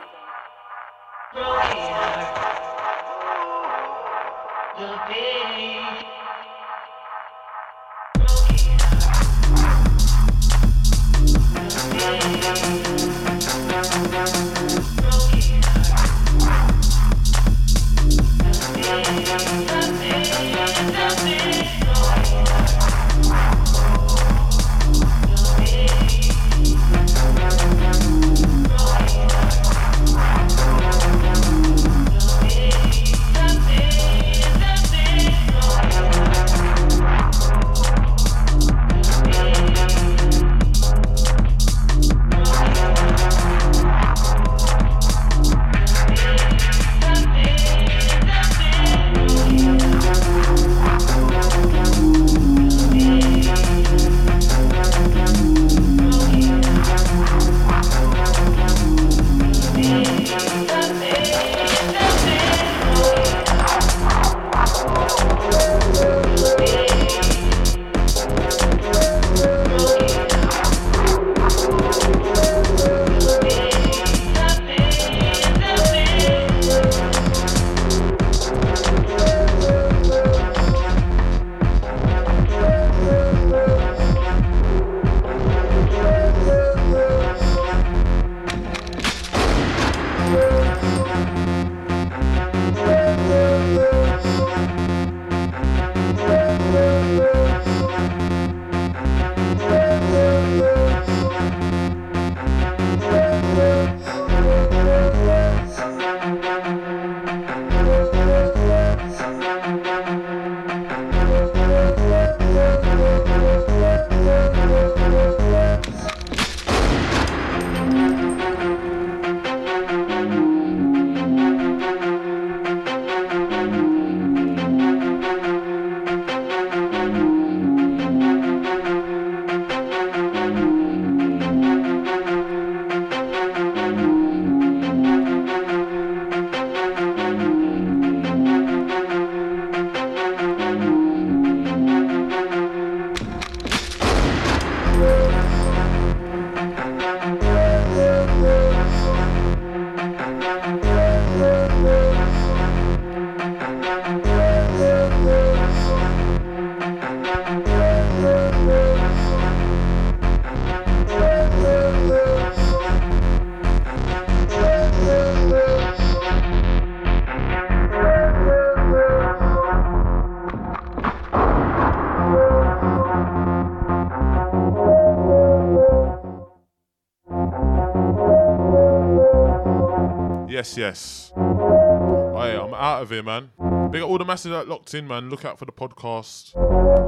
here, 183.14 183.24
man. 183.24 183.50
Big 183.92 184.02
up 184.02 184.10
all 184.10 184.18
the 184.18 184.26
masses 184.26 184.52
that 184.52 184.68
locked 184.68 184.94
in, 184.94 185.08
man. 185.08 185.30
Look 185.30 185.46
out 185.46 185.60
for 185.60 185.66
the 185.66 185.72
podcast. 185.72 186.54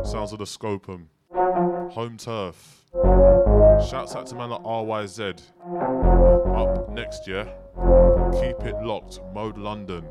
Sounds 0.05 0.31
of 0.31 0.39
the 0.39 0.45
Scopum. 0.45 1.07
Home 1.33 2.17
turf. 2.17 2.83
Shouts 3.89 4.15
out 4.15 4.27
to 4.27 4.35
man 4.35 4.51
like 4.51 4.61
RYZ. 4.61 5.41
Up 6.55 6.89
next 6.91 7.27
year. 7.27 7.45
Keep 8.33 8.65
it 8.67 8.75
locked. 8.83 9.19
Mode 9.33 9.57
London. 9.57 10.05